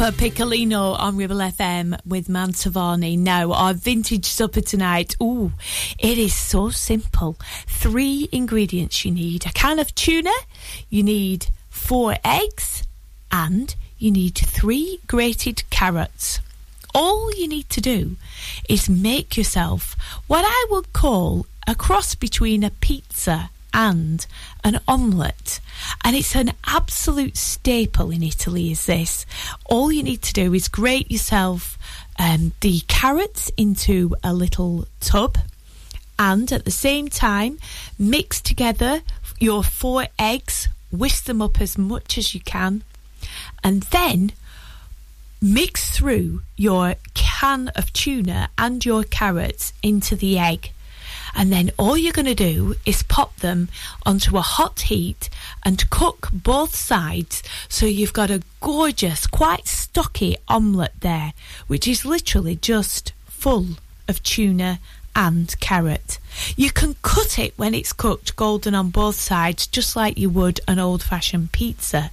Papa 0.00 0.16
Piccolino 0.16 0.98
on 0.98 1.18
Ribble 1.18 1.36
FM 1.36 2.00
with 2.06 2.26
Mantovani. 2.26 3.18
Now, 3.18 3.52
our 3.52 3.74
vintage 3.74 4.24
supper 4.24 4.62
tonight. 4.62 5.14
Ooh, 5.22 5.52
it 5.98 6.16
is 6.16 6.32
so 6.32 6.70
simple. 6.70 7.36
Three 7.66 8.26
ingredients 8.32 9.04
you 9.04 9.10
need 9.10 9.44
a 9.44 9.50
can 9.50 9.78
of 9.78 9.94
tuna, 9.94 10.32
you 10.88 11.02
need 11.02 11.48
four 11.68 12.16
eggs, 12.24 12.82
and 13.30 13.74
you 13.98 14.10
need 14.10 14.38
three 14.38 15.00
grated 15.06 15.64
carrots. 15.68 16.40
All 16.94 17.30
you 17.34 17.46
need 17.46 17.68
to 17.68 17.82
do 17.82 18.16
is 18.70 18.88
make 18.88 19.36
yourself 19.36 19.96
what 20.26 20.46
I 20.46 20.66
would 20.70 20.94
call 20.94 21.44
a 21.66 21.74
cross 21.74 22.14
between 22.14 22.64
a 22.64 22.70
pizza 22.70 23.50
and 23.72 24.26
an 24.64 24.80
omelette. 24.86 25.60
And 26.04 26.16
it's 26.16 26.34
an 26.36 26.52
absolute 26.66 27.36
staple 27.36 28.10
in 28.10 28.22
Italy, 28.22 28.70
is 28.70 28.86
this. 28.86 29.26
All 29.66 29.90
you 29.92 30.02
need 30.02 30.22
to 30.22 30.32
do 30.32 30.54
is 30.54 30.68
grate 30.68 31.10
yourself 31.10 31.78
um, 32.18 32.52
the 32.60 32.80
carrots 32.86 33.50
into 33.56 34.14
a 34.22 34.34
little 34.34 34.86
tub 35.00 35.38
and 36.18 36.52
at 36.52 36.66
the 36.66 36.70
same 36.70 37.08
time 37.08 37.58
mix 37.98 38.42
together 38.42 39.00
your 39.38 39.64
four 39.64 40.06
eggs, 40.18 40.68
whisk 40.92 41.24
them 41.24 41.40
up 41.40 41.60
as 41.60 41.78
much 41.78 42.18
as 42.18 42.34
you 42.34 42.40
can, 42.40 42.82
and 43.64 43.84
then 43.84 44.32
mix 45.40 45.96
through 45.96 46.42
your 46.56 46.96
can 47.14 47.68
of 47.68 47.90
tuna 47.94 48.50
and 48.58 48.84
your 48.84 49.02
carrots 49.02 49.72
into 49.82 50.14
the 50.14 50.38
egg. 50.38 50.72
And 51.34 51.52
then 51.52 51.70
all 51.78 51.96
you're 51.96 52.12
going 52.12 52.26
to 52.26 52.34
do 52.34 52.74
is 52.84 53.02
pop 53.02 53.36
them 53.38 53.68
onto 54.04 54.36
a 54.36 54.42
hot 54.42 54.80
heat 54.80 55.30
and 55.64 55.88
cook 55.90 56.28
both 56.32 56.74
sides 56.74 57.42
so 57.68 57.86
you've 57.86 58.12
got 58.12 58.30
a 58.30 58.42
gorgeous, 58.60 59.26
quite 59.26 59.66
stocky 59.66 60.36
omelette 60.48 61.00
there, 61.00 61.32
which 61.66 61.86
is 61.86 62.04
literally 62.04 62.56
just 62.56 63.12
full 63.26 63.66
of 64.08 64.22
tuna 64.22 64.80
and 65.16 65.58
carrot. 65.60 66.18
You 66.56 66.70
can 66.70 66.94
cut 67.02 67.38
it 67.38 67.54
when 67.56 67.74
it's 67.74 67.92
cooked 67.92 68.36
golden 68.36 68.74
on 68.74 68.90
both 68.90 69.16
sides, 69.16 69.66
just 69.66 69.96
like 69.96 70.18
you 70.18 70.30
would 70.30 70.60
an 70.68 70.78
old 70.78 71.02
fashioned 71.02 71.52
pizza. 71.52 72.10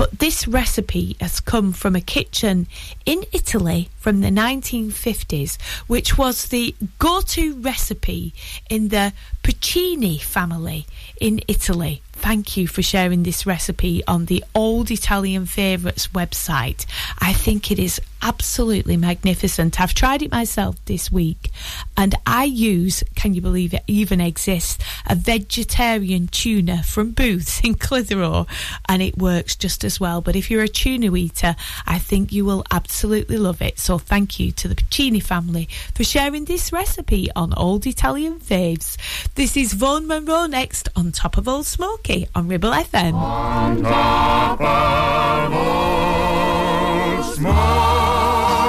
But 0.00 0.18
this 0.18 0.48
recipe 0.48 1.14
has 1.20 1.40
come 1.40 1.74
from 1.74 1.94
a 1.94 2.00
kitchen 2.00 2.68
in 3.04 3.22
Italy 3.32 3.90
from 3.98 4.22
the 4.22 4.30
1950s, 4.30 5.60
which 5.88 6.16
was 6.16 6.46
the 6.46 6.74
go 6.98 7.20
to 7.20 7.54
recipe 7.56 8.32
in 8.70 8.88
the 8.88 9.12
Puccini 9.42 10.16
family 10.16 10.86
in 11.20 11.42
Italy. 11.46 12.00
Thank 12.12 12.56
you 12.56 12.66
for 12.66 12.80
sharing 12.80 13.24
this 13.24 13.44
recipe 13.44 14.02
on 14.06 14.24
the 14.24 14.42
Old 14.54 14.90
Italian 14.90 15.44
Favourites 15.44 16.08
website. 16.08 16.86
I 17.18 17.34
think 17.34 17.70
it 17.70 17.78
is 17.78 18.00
absolutely 18.22 18.96
magnificent. 18.96 19.80
I've 19.80 19.94
tried 19.94 20.22
it 20.22 20.30
myself 20.30 20.76
this 20.84 21.10
week 21.10 21.50
and 21.96 22.14
I 22.26 22.44
use, 22.44 23.02
can 23.14 23.34
you 23.34 23.40
believe 23.40 23.74
it 23.74 23.82
even 23.86 24.20
exists, 24.20 24.82
a 25.06 25.14
vegetarian 25.14 26.28
tuna 26.28 26.82
from 26.82 27.10
Booths 27.12 27.60
in 27.64 27.74
Clitheroe 27.74 28.46
and 28.88 29.02
it 29.02 29.18
works 29.18 29.56
just 29.56 29.84
as 29.84 30.00
well. 30.00 30.20
But 30.20 30.36
if 30.36 30.50
you're 30.50 30.62
a 30.62 30.68
tuna 30.68 31.14
eater, 31.16 31.56
I 31.86 31.98
think 31.98 32.32
you 32.32 32.44
will 32.44 32.64
absolutely 32.70 33.36
love 33.36 33.62
it. 33.62 33.78
So 33.78 33.98
thank 33.98 34.38
you 34.38 34.52
to 34.52 34.68
the 34.68 34.74
Puccini 34.74 35.20
family 35.20 35.68
for 35.94 36.04
sharing 36.04 36.44
this 36.44 36.72
recipe 36.72 37.28
on 37.34 37.54
Old 37.54 37.86
Italian 37.86 38.40
Faves. 38.40 38.96
This 39.34 39.56
is 39.56 39.72
Vaughan 39.72 40.06
Monroe 40.06 40.46
next 40.46 40.88
on 40.96 41.12
top 41.12 41.36
of 41.36 41.48
Old 41.48 41.66
Smoky 41.66 42.28
on 42.34 42.48
Ribble 42.48 42.70
FM. 42.70 43.14
On 43.14 43.82
top 47.20 48.59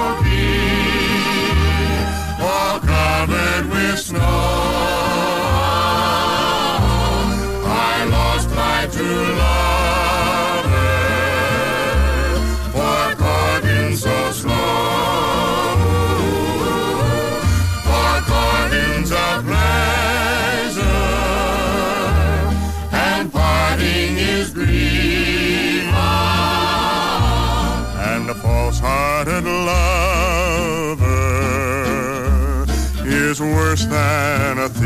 is 33.31 33.39
worse 33.39 33.85
than 33.85 34.57
a 34.57 34.67
thief. 34.67 34.83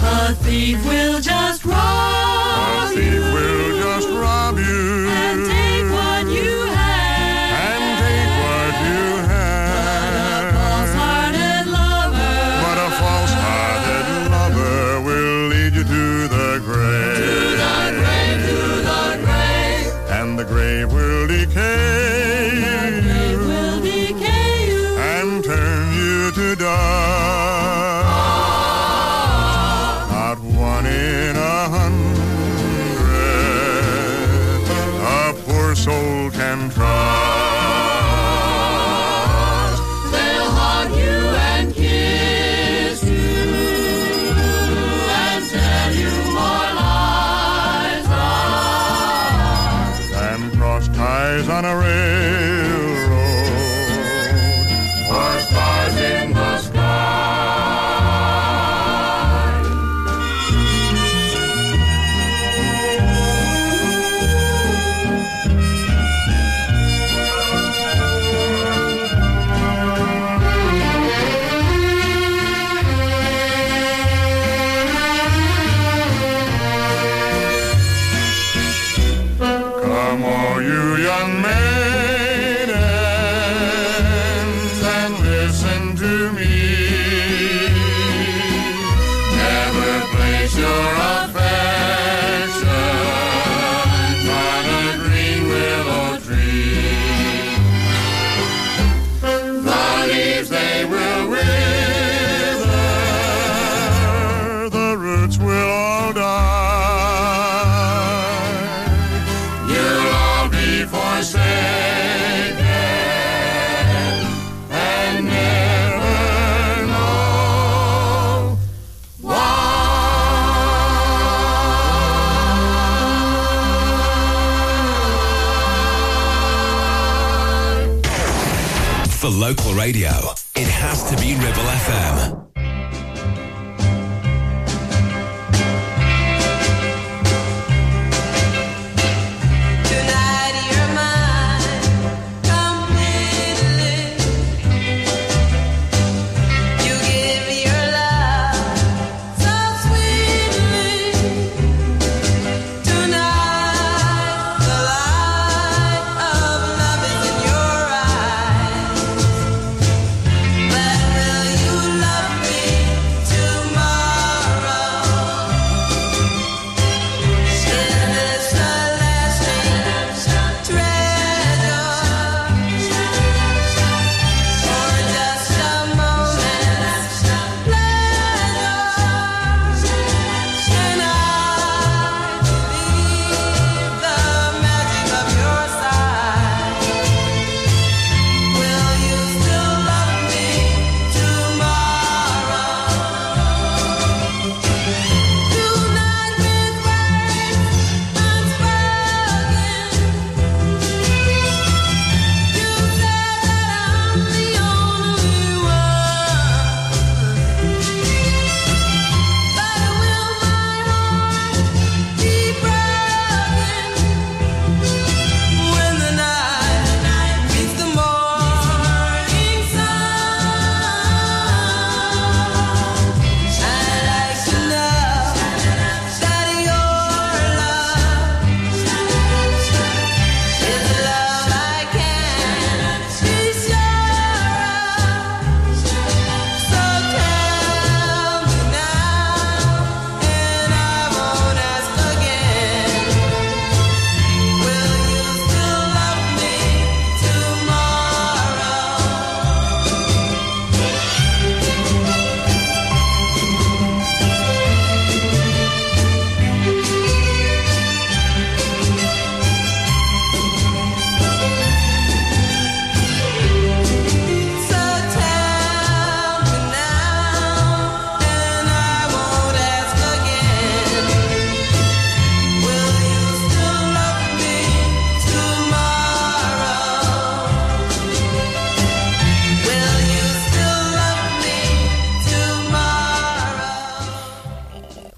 A 0.00 0.34
thief 0.44 0.86
will 0.86 1.20
just 1.20 1.64
rob 1.64 1.74
A 1.76 2.94
thief 2.94 3.24
will 3.34 3.80
just 3.80 4.08
rob 4.10 4.58
you 4.58 5.08
and 5.08 5.44
take 5.50 6.07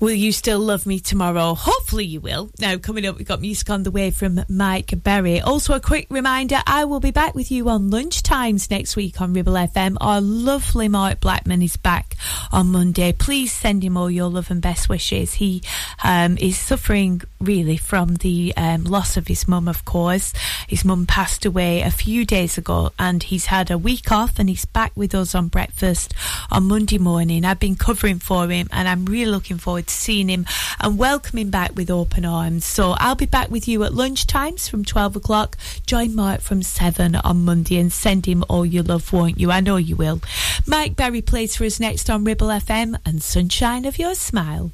Will 0.01 0.15
you 0.15 0.33
still 0.33 0.61
love 0.61 0.87
me 0.87 0.99
tomorrow? 0.99 1.53
Hopefully 1.53 2.07
you 2.07 2.23
will. 2.23 2.51
Now, 2.59 2.79
coming 2.79 3.05
up, 3.05 3.19
we've 3.19 3.29
got 3.29 3.43
music 3.43 3.69
on 3.69 3.83
the 3.83 3.91
way 3.91 4.11
from 4.11 4.41
Mike 4.49 4.95
Berry. 5.03 5.43
Also, 5.43 5.75
a 5.75 5.81
quick 5.81 6.07
reminder 6.09 6.57
I 6.67 6.87
will 6.87 7.01
be 7.01 7.11
back 7.11 7.35
with 7.35 7.51
you 7.51 7.69
on 7.69 7.91
lunchtimes 7.91 8.71
next 8.71 8.97
week 8.97 9.21
on 9.21 9.35
Ribble 9.35 9.53
FM. 9.53 9.99
Our 10.01 10.23
lovely 10.23 10.89
Mark 10.89 11.21
Blackman 11.21 11.61
is 11.61 11.77
back 11.77 12.17
on 12.51 12.69
Monday. 12.69 13.13
Please 13.13 13.53
send 13.53 13.85
him 13.85 13.99
all 13.99 14.11
your 14.11 14.31
love 14.31 14.51
and 14.51 14.63
best 14.63 14.89
wishes. 14.89 15.35
He 15.35 15.63
um, 16.03 16.39
is 16.39 16.57
suffering 16.57 17.21
really 17.39 17.77
from 17.77 18.15
the 18.17 18.55
um, 18.57 18.85
loss 18.85 19.19
of 19.19 19.29
his 19.29 19.47
mum, 19.47 19.69
of 19.69 19.85
course. 19.85 20.33
His 20.67 20.83
mum 20.83 21.05
passed 21.05 21.45
away 21.45 21.83
a 21.83 21.91
few 21.91 22.25
days 22.25 22.57
ago, 22.57 22.93
and 22.99 23.23
he's 23.23 23.47
had 23.47 23.71
a 23.71 23.77
week 23.77 24.11
off 24.11 24.39
and 24.39 24.49
he's 24.49 24.65
back 24.65 24.93
with 24.95 25.15
us 25.15 25.35
on 25.35 25.49
breakfast 25.49 26.15
on 26.51 26.69
Monday 26.69 26.97
morning. 26.97 27.45
I've 27.45 27.61
been 27.61 27.77
covering 27.77 28.19
for 28.19 28.49
him, 28.49 28.67
and 28.73 28.89
I'm 28.89 29.05
really 29.05 29.31
looking 29.31 29.59
forward 29.59 29.90
seeing 29.91 30.29
him 30.29 30.47
and 30.81 30.99
welcoming 30.99 31.51
back 31.51 31.75
with 31.77 31.91
open 31.91 32.25
arms. 32.25 32.65
So 32.65 32.95
I'll 32.99 33.15
be 33.15 33.27
back 33.27 33.51
with 33.51 33.69
you 33.69 33.85
at 33.85 33.93
lunchtimes 33.93 34.69
from 34.69 34.85
12 34.85 35.17
o'clock. 35.17 35.57
Join 35.87 36.15
Mark 36.15 36.41
from 36.41 36.63
7 36.63 37.17
on 37.17 37.45
Monday 37.45 37.79
and 37.79 37.93
send 37.93 38.27
him 38.27 38.45
all 38.49 38.65
your 38.65 38.83
love, 38.83 39.13
won't 39.13 39.39
you? 39.39 39.51
I 39.51 39.61
know 39.61 39.77
you 39.77 39.97
will. 39.97 40.21
Mike 40.67 40.97
Berry 40.97 41.23
plays 41.23 41.57
for 41.57 41.65
us 41.65 41.81
next 41.81 42.09
on 42.09 42.25
Ribble 42.25 42.49
FM 42.49 42.99
and 43.05 43.23
Sunshine 43.23 43.85
of 43.85 43.99
Your 43.99 44.15
Smile. 44.15 44.71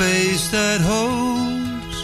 Face 0.00 0.48
that 0.48 0.80
holds 0.80 1.96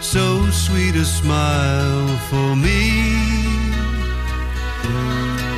so 0.00 0.26
sweet 0.64 0.94
a 0.96 1.04
smile 1.04 2.08
for 2.30 2.48
me. 2.66 2.82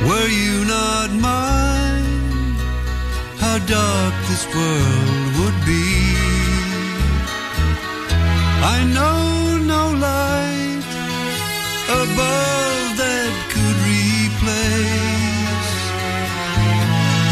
Were 0.07 0.29
you 0.41 0.55
not 0.75 1.09
mine, 1.29 2.57
how 3.43 3.57
dark 3.77 4.13
this 4.29 4.45
world 4.55 5.29
would 5.39 5.59
be. 5.71 5.87
I 8.75 8.77
know 8.95 9.19
no 9.73 9.83
light 10.07 10.89
above 12.03 12.87
that 13.01 13.31
could 13.53 13.77
replace 13.95 15.73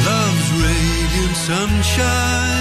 love's 0.08 0.50
radiant 0.64 1.36
sunshine 1.50 2.53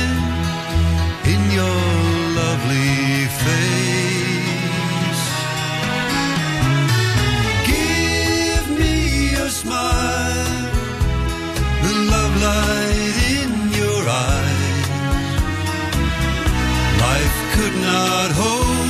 could 17.63 17.77
not 17.77 18.31
hold 18.33 18.89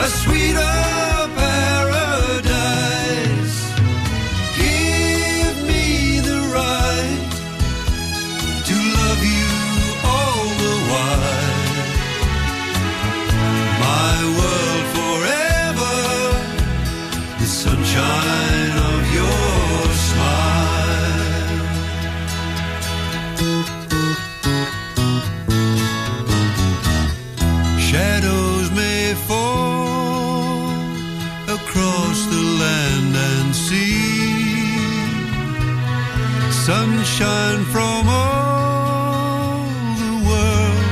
a 0.00 0.08
sweeter 0.08 0.99
Sunshine 36.70 37.64
from 37.74 38.08
all 38.08 39.64
the 40.02 40.14
world 40.28 40.84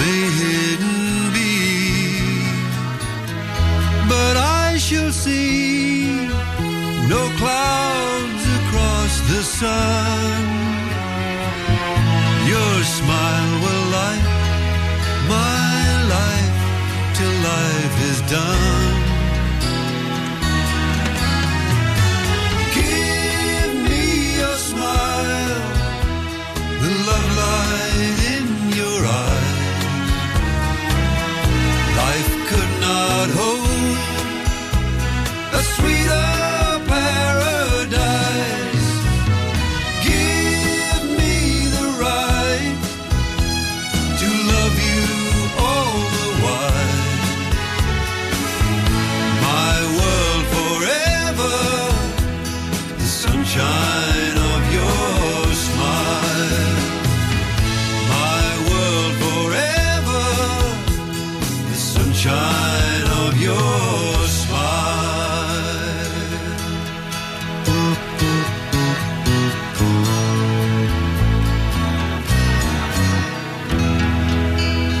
may 0.00 0.22
hidden 0.40 1.32
be. 1.36 1.54
But 4.08 4.36
I 4.36 4.78
shall 4.78 5.12
see 5.12 6.26
no 7.14 7.22
clouds 7.40 8.44
across 8.58 9.12
the 9.30 9.42
sun. 9.58 10.42
Your 12.52 12.74
smile 12.98 13.54
will 13.64 13.84
light 13.98 14.26
my 15.36 15.82
life 16.16 16.58
till 17.16 17.34
life 17.52 17.96
is 18.10 18.18
done. 18.22 19.05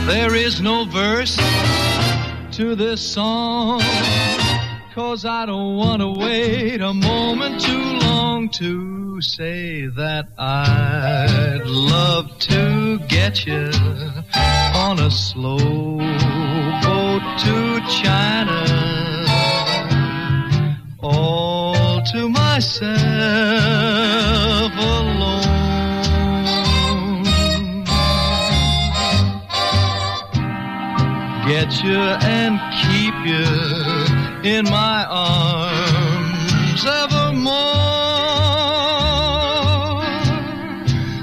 There 0.06 0.36
is 0.36 0.60
no 0.60 0.84
verse 0.84 1.36
to 2.52 2.76
this 2.76 3.00
song. 3.00 3.82
Cause 4.94 5.24
I 5.24 5.44
don't 5.46 5.76
want 5.76 6.00
to 6.00 6.08
wait 6.08 6.80
a 6.80 6.94
moment 6.94 7.60
too 7.60 7.98
long 7.98 8.48
to 8.50 9.20
say 9.20 9.88
that 9.88 10.28
I'd 10.38 11.62
love 11.66 12.38
to 12.38 13.00
get 13.08 13.46
you 13.46 13.68
on 14.74 15.00
a 15.00 15.10
slow 15.10 15.98
boat 15.98 17.22
to 17.44 17.80
China. 18.02 19.26
All 21.00 22.00
to 22.12 22.28
myself 22.28 22.92
alone. 24.72 25.45
Get 31.58 31.82
you 31.82 31.98
and 32.36 32.60
keep 32.82 33.16
you 33.32 33.48
in 34.44 34.64
my 34.66 35.06
arms 35.08 36.84
evermore. 36.84 37.54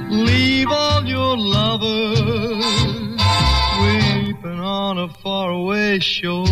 Leave 0.10 0.70
all 0.72 1.06
your 1.06 1.38
lovers 1.38 2.66
weeping 3.84 4.60
on 4.60 4.98
a 4.98 5.10
faraway 5.22 6.00
shore. 6.00 6.48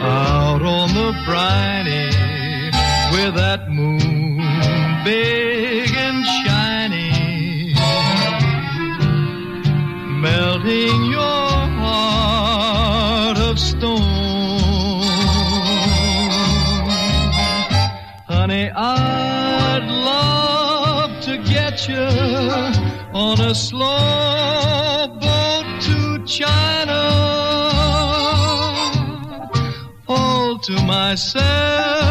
Out 0.00 0.62
on 0.62 0.88
the 0.94 1.10
briny 1.26 2.10
with 3.12 3.34
that 3.34 3.68
moon 3.68 4.38
big 5.04 5.37
on 21.86 23.40
a 23.40 23.54
slow 23.54 25.06
boat 25.20 25.80
to 25.80 26.24
China. 26.26 27.02
All 30.08 30.58
to 30.58 30.72
myself. 30.84 32.07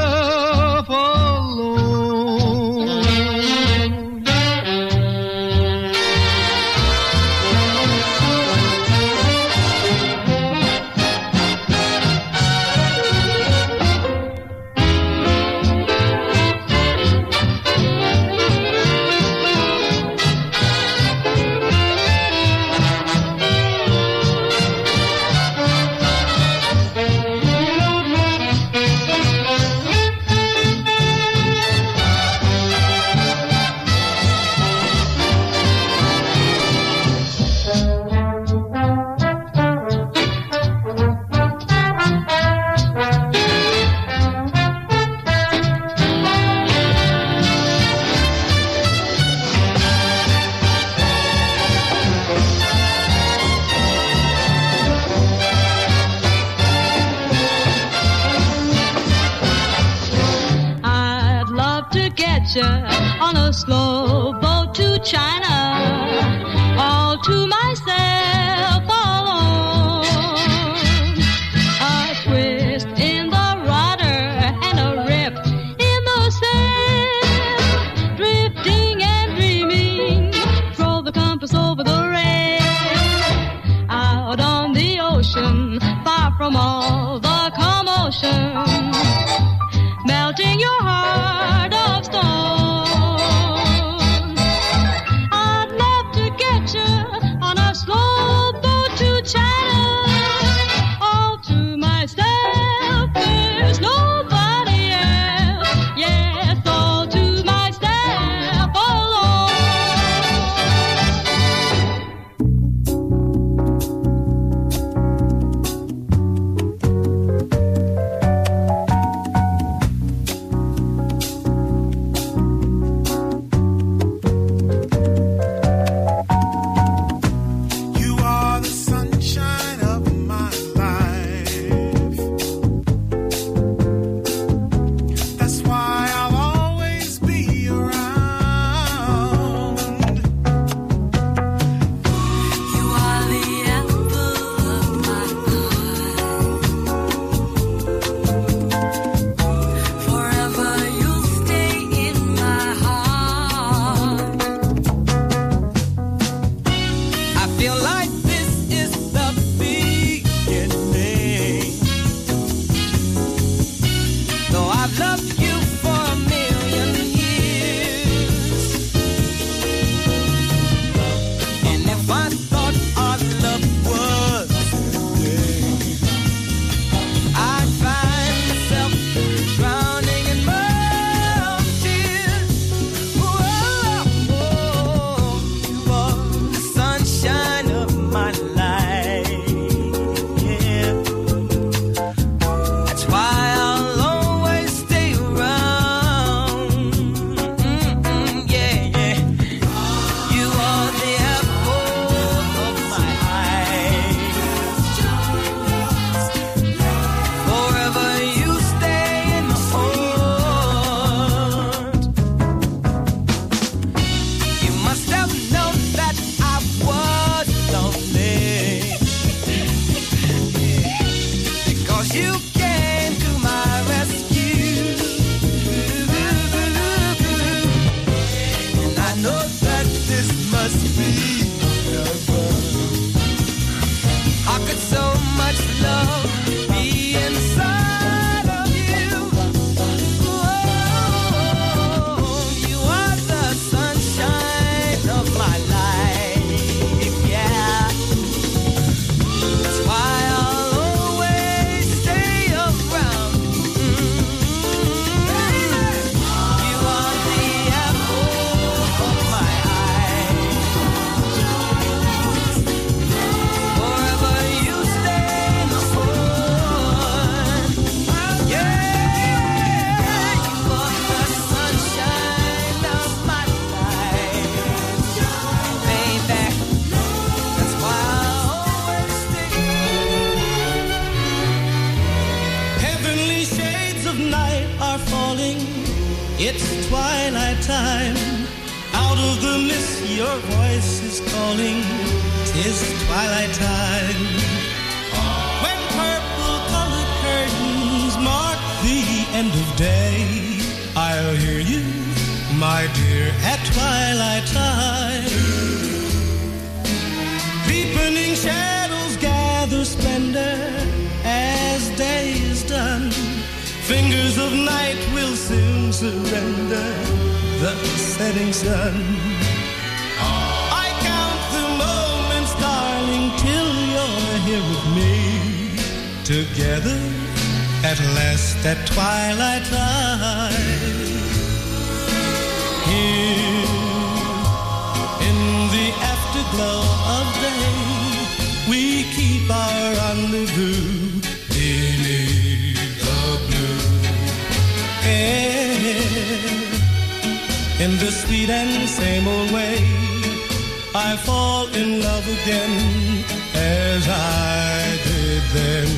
As 353.97 354.07
I 354.07 354.99
did 355.09 355.43
then. 355.57 355.89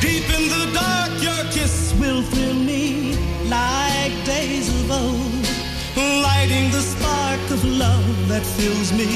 Deep 0.00 0.26
in 0.36 0.44
the 0.54 0.64
dark, 0.72 1.12
your 1.28 1.42
kiss 1.56 1.92
will 2.00 2.22
thrill 2.22 2.60
me 2.72 3.16
like 3.56 4.14
days 4.24 4.68
of 4.78 4.90
old, 4.90 5.44
lighting 6.26 6.66
the 6.76 6.84
spark 6.92 7.42
of 7.56 7.60
love 7.64 8.28
that 8.28 8.44
fills 8.56 8.90
me 9.00 9.12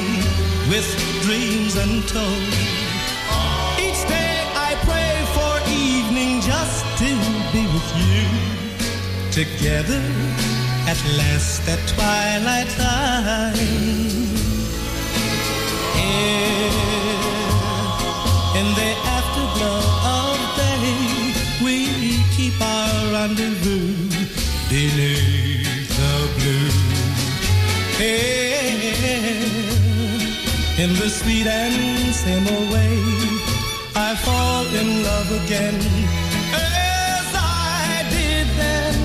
with 0.73 0.89
dreams 1.25 1.75
untold. 1.85 2.53
Each 3.87 4.03
day 4.17 4.35
I 4.69 4.71
pray 4.89 5.15
for 5.37 5.53
evening 5.87 6.33
just 6.53 6.85
to 7.03 7.11
be 7.55 7.63
with 7.75 7.91
you. 8.03 8.27
Together 9.41 10.05
at 10.93 11.01
last 11.21 11.63
at 11.75 11.81
twilight 11.95 12.71
time. 12.85 14.38
In 18.61 18.67
the 18.75 18.93
afterglow 19.17 19.83
of 20.21 20.39
day, 20.63 20.87
we 21.65 21.77
keep 22.37 22.57
our 22.61 23.13
rendezvous 23.13 23.95
beneath 24.69 25.91
the 26.01 26.15
blue. 26.37 26.71
Here 27.99 28.99
in 30.83 30.91
the 31.01 31.09
sweet 31.19 31.47
and 31.47 32.45
old 32.55 32.69
way, 32.75 32.99
I 33.95 34.11
fall 34.27 34.67
in 34.81 34.89
love 35.09 35.31
again 35.43 35.79
as 36.53 37.29
I 37.35 38.05
did 38.17 38.47
then. 38.61 38.97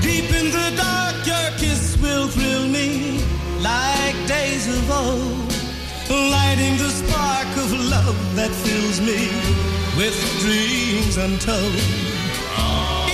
Deep 0.00 0.28
in 0.40 0.46
the 0.58 0.68
dark, 0.76 1.16
your 1.32 1.48
kiss 1.62 1.96
will 2.02 2.26
thrill 2.26 2.66
me 2.78 3.22
like 3.60 4.16
days 4.26 4.64
of 4.76 4.90
old, 4.90 5.37
lighting 6.10 6.76
the 6.78 6.88
spark 6.88 7.48
of 7.58 7.72
love 7.90 8.18
that 8.36 8.50
fills 8.50 9.00
me 9.00 9.28
with 9.96 10.16
dreams 10.40 11.16
untold. 11.16 11.74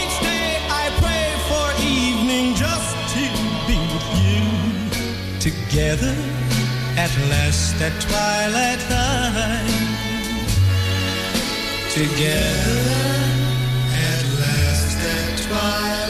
Each 0.01 0.17
day 0.23 0.59
I 0.71 0.85
pray 1.03 1.27
for 1.49 1.67
evening 1.83 2.55
just 2.55 2.95
to 3.15 3.25
be 3.67 3.79
with 3.93 4.09
you, 4.23 4.45
together 5.41 6.15
at 6.97 7.13
last 7.29 7.81
at 7.81 7.95
twilight 8.01 8.81
time. 8.89 9.67
Together 11.91 12.81
at 14.09 14.25
last 14.41 14.99
at 14.99 15.39
twilight. 15.49 16.04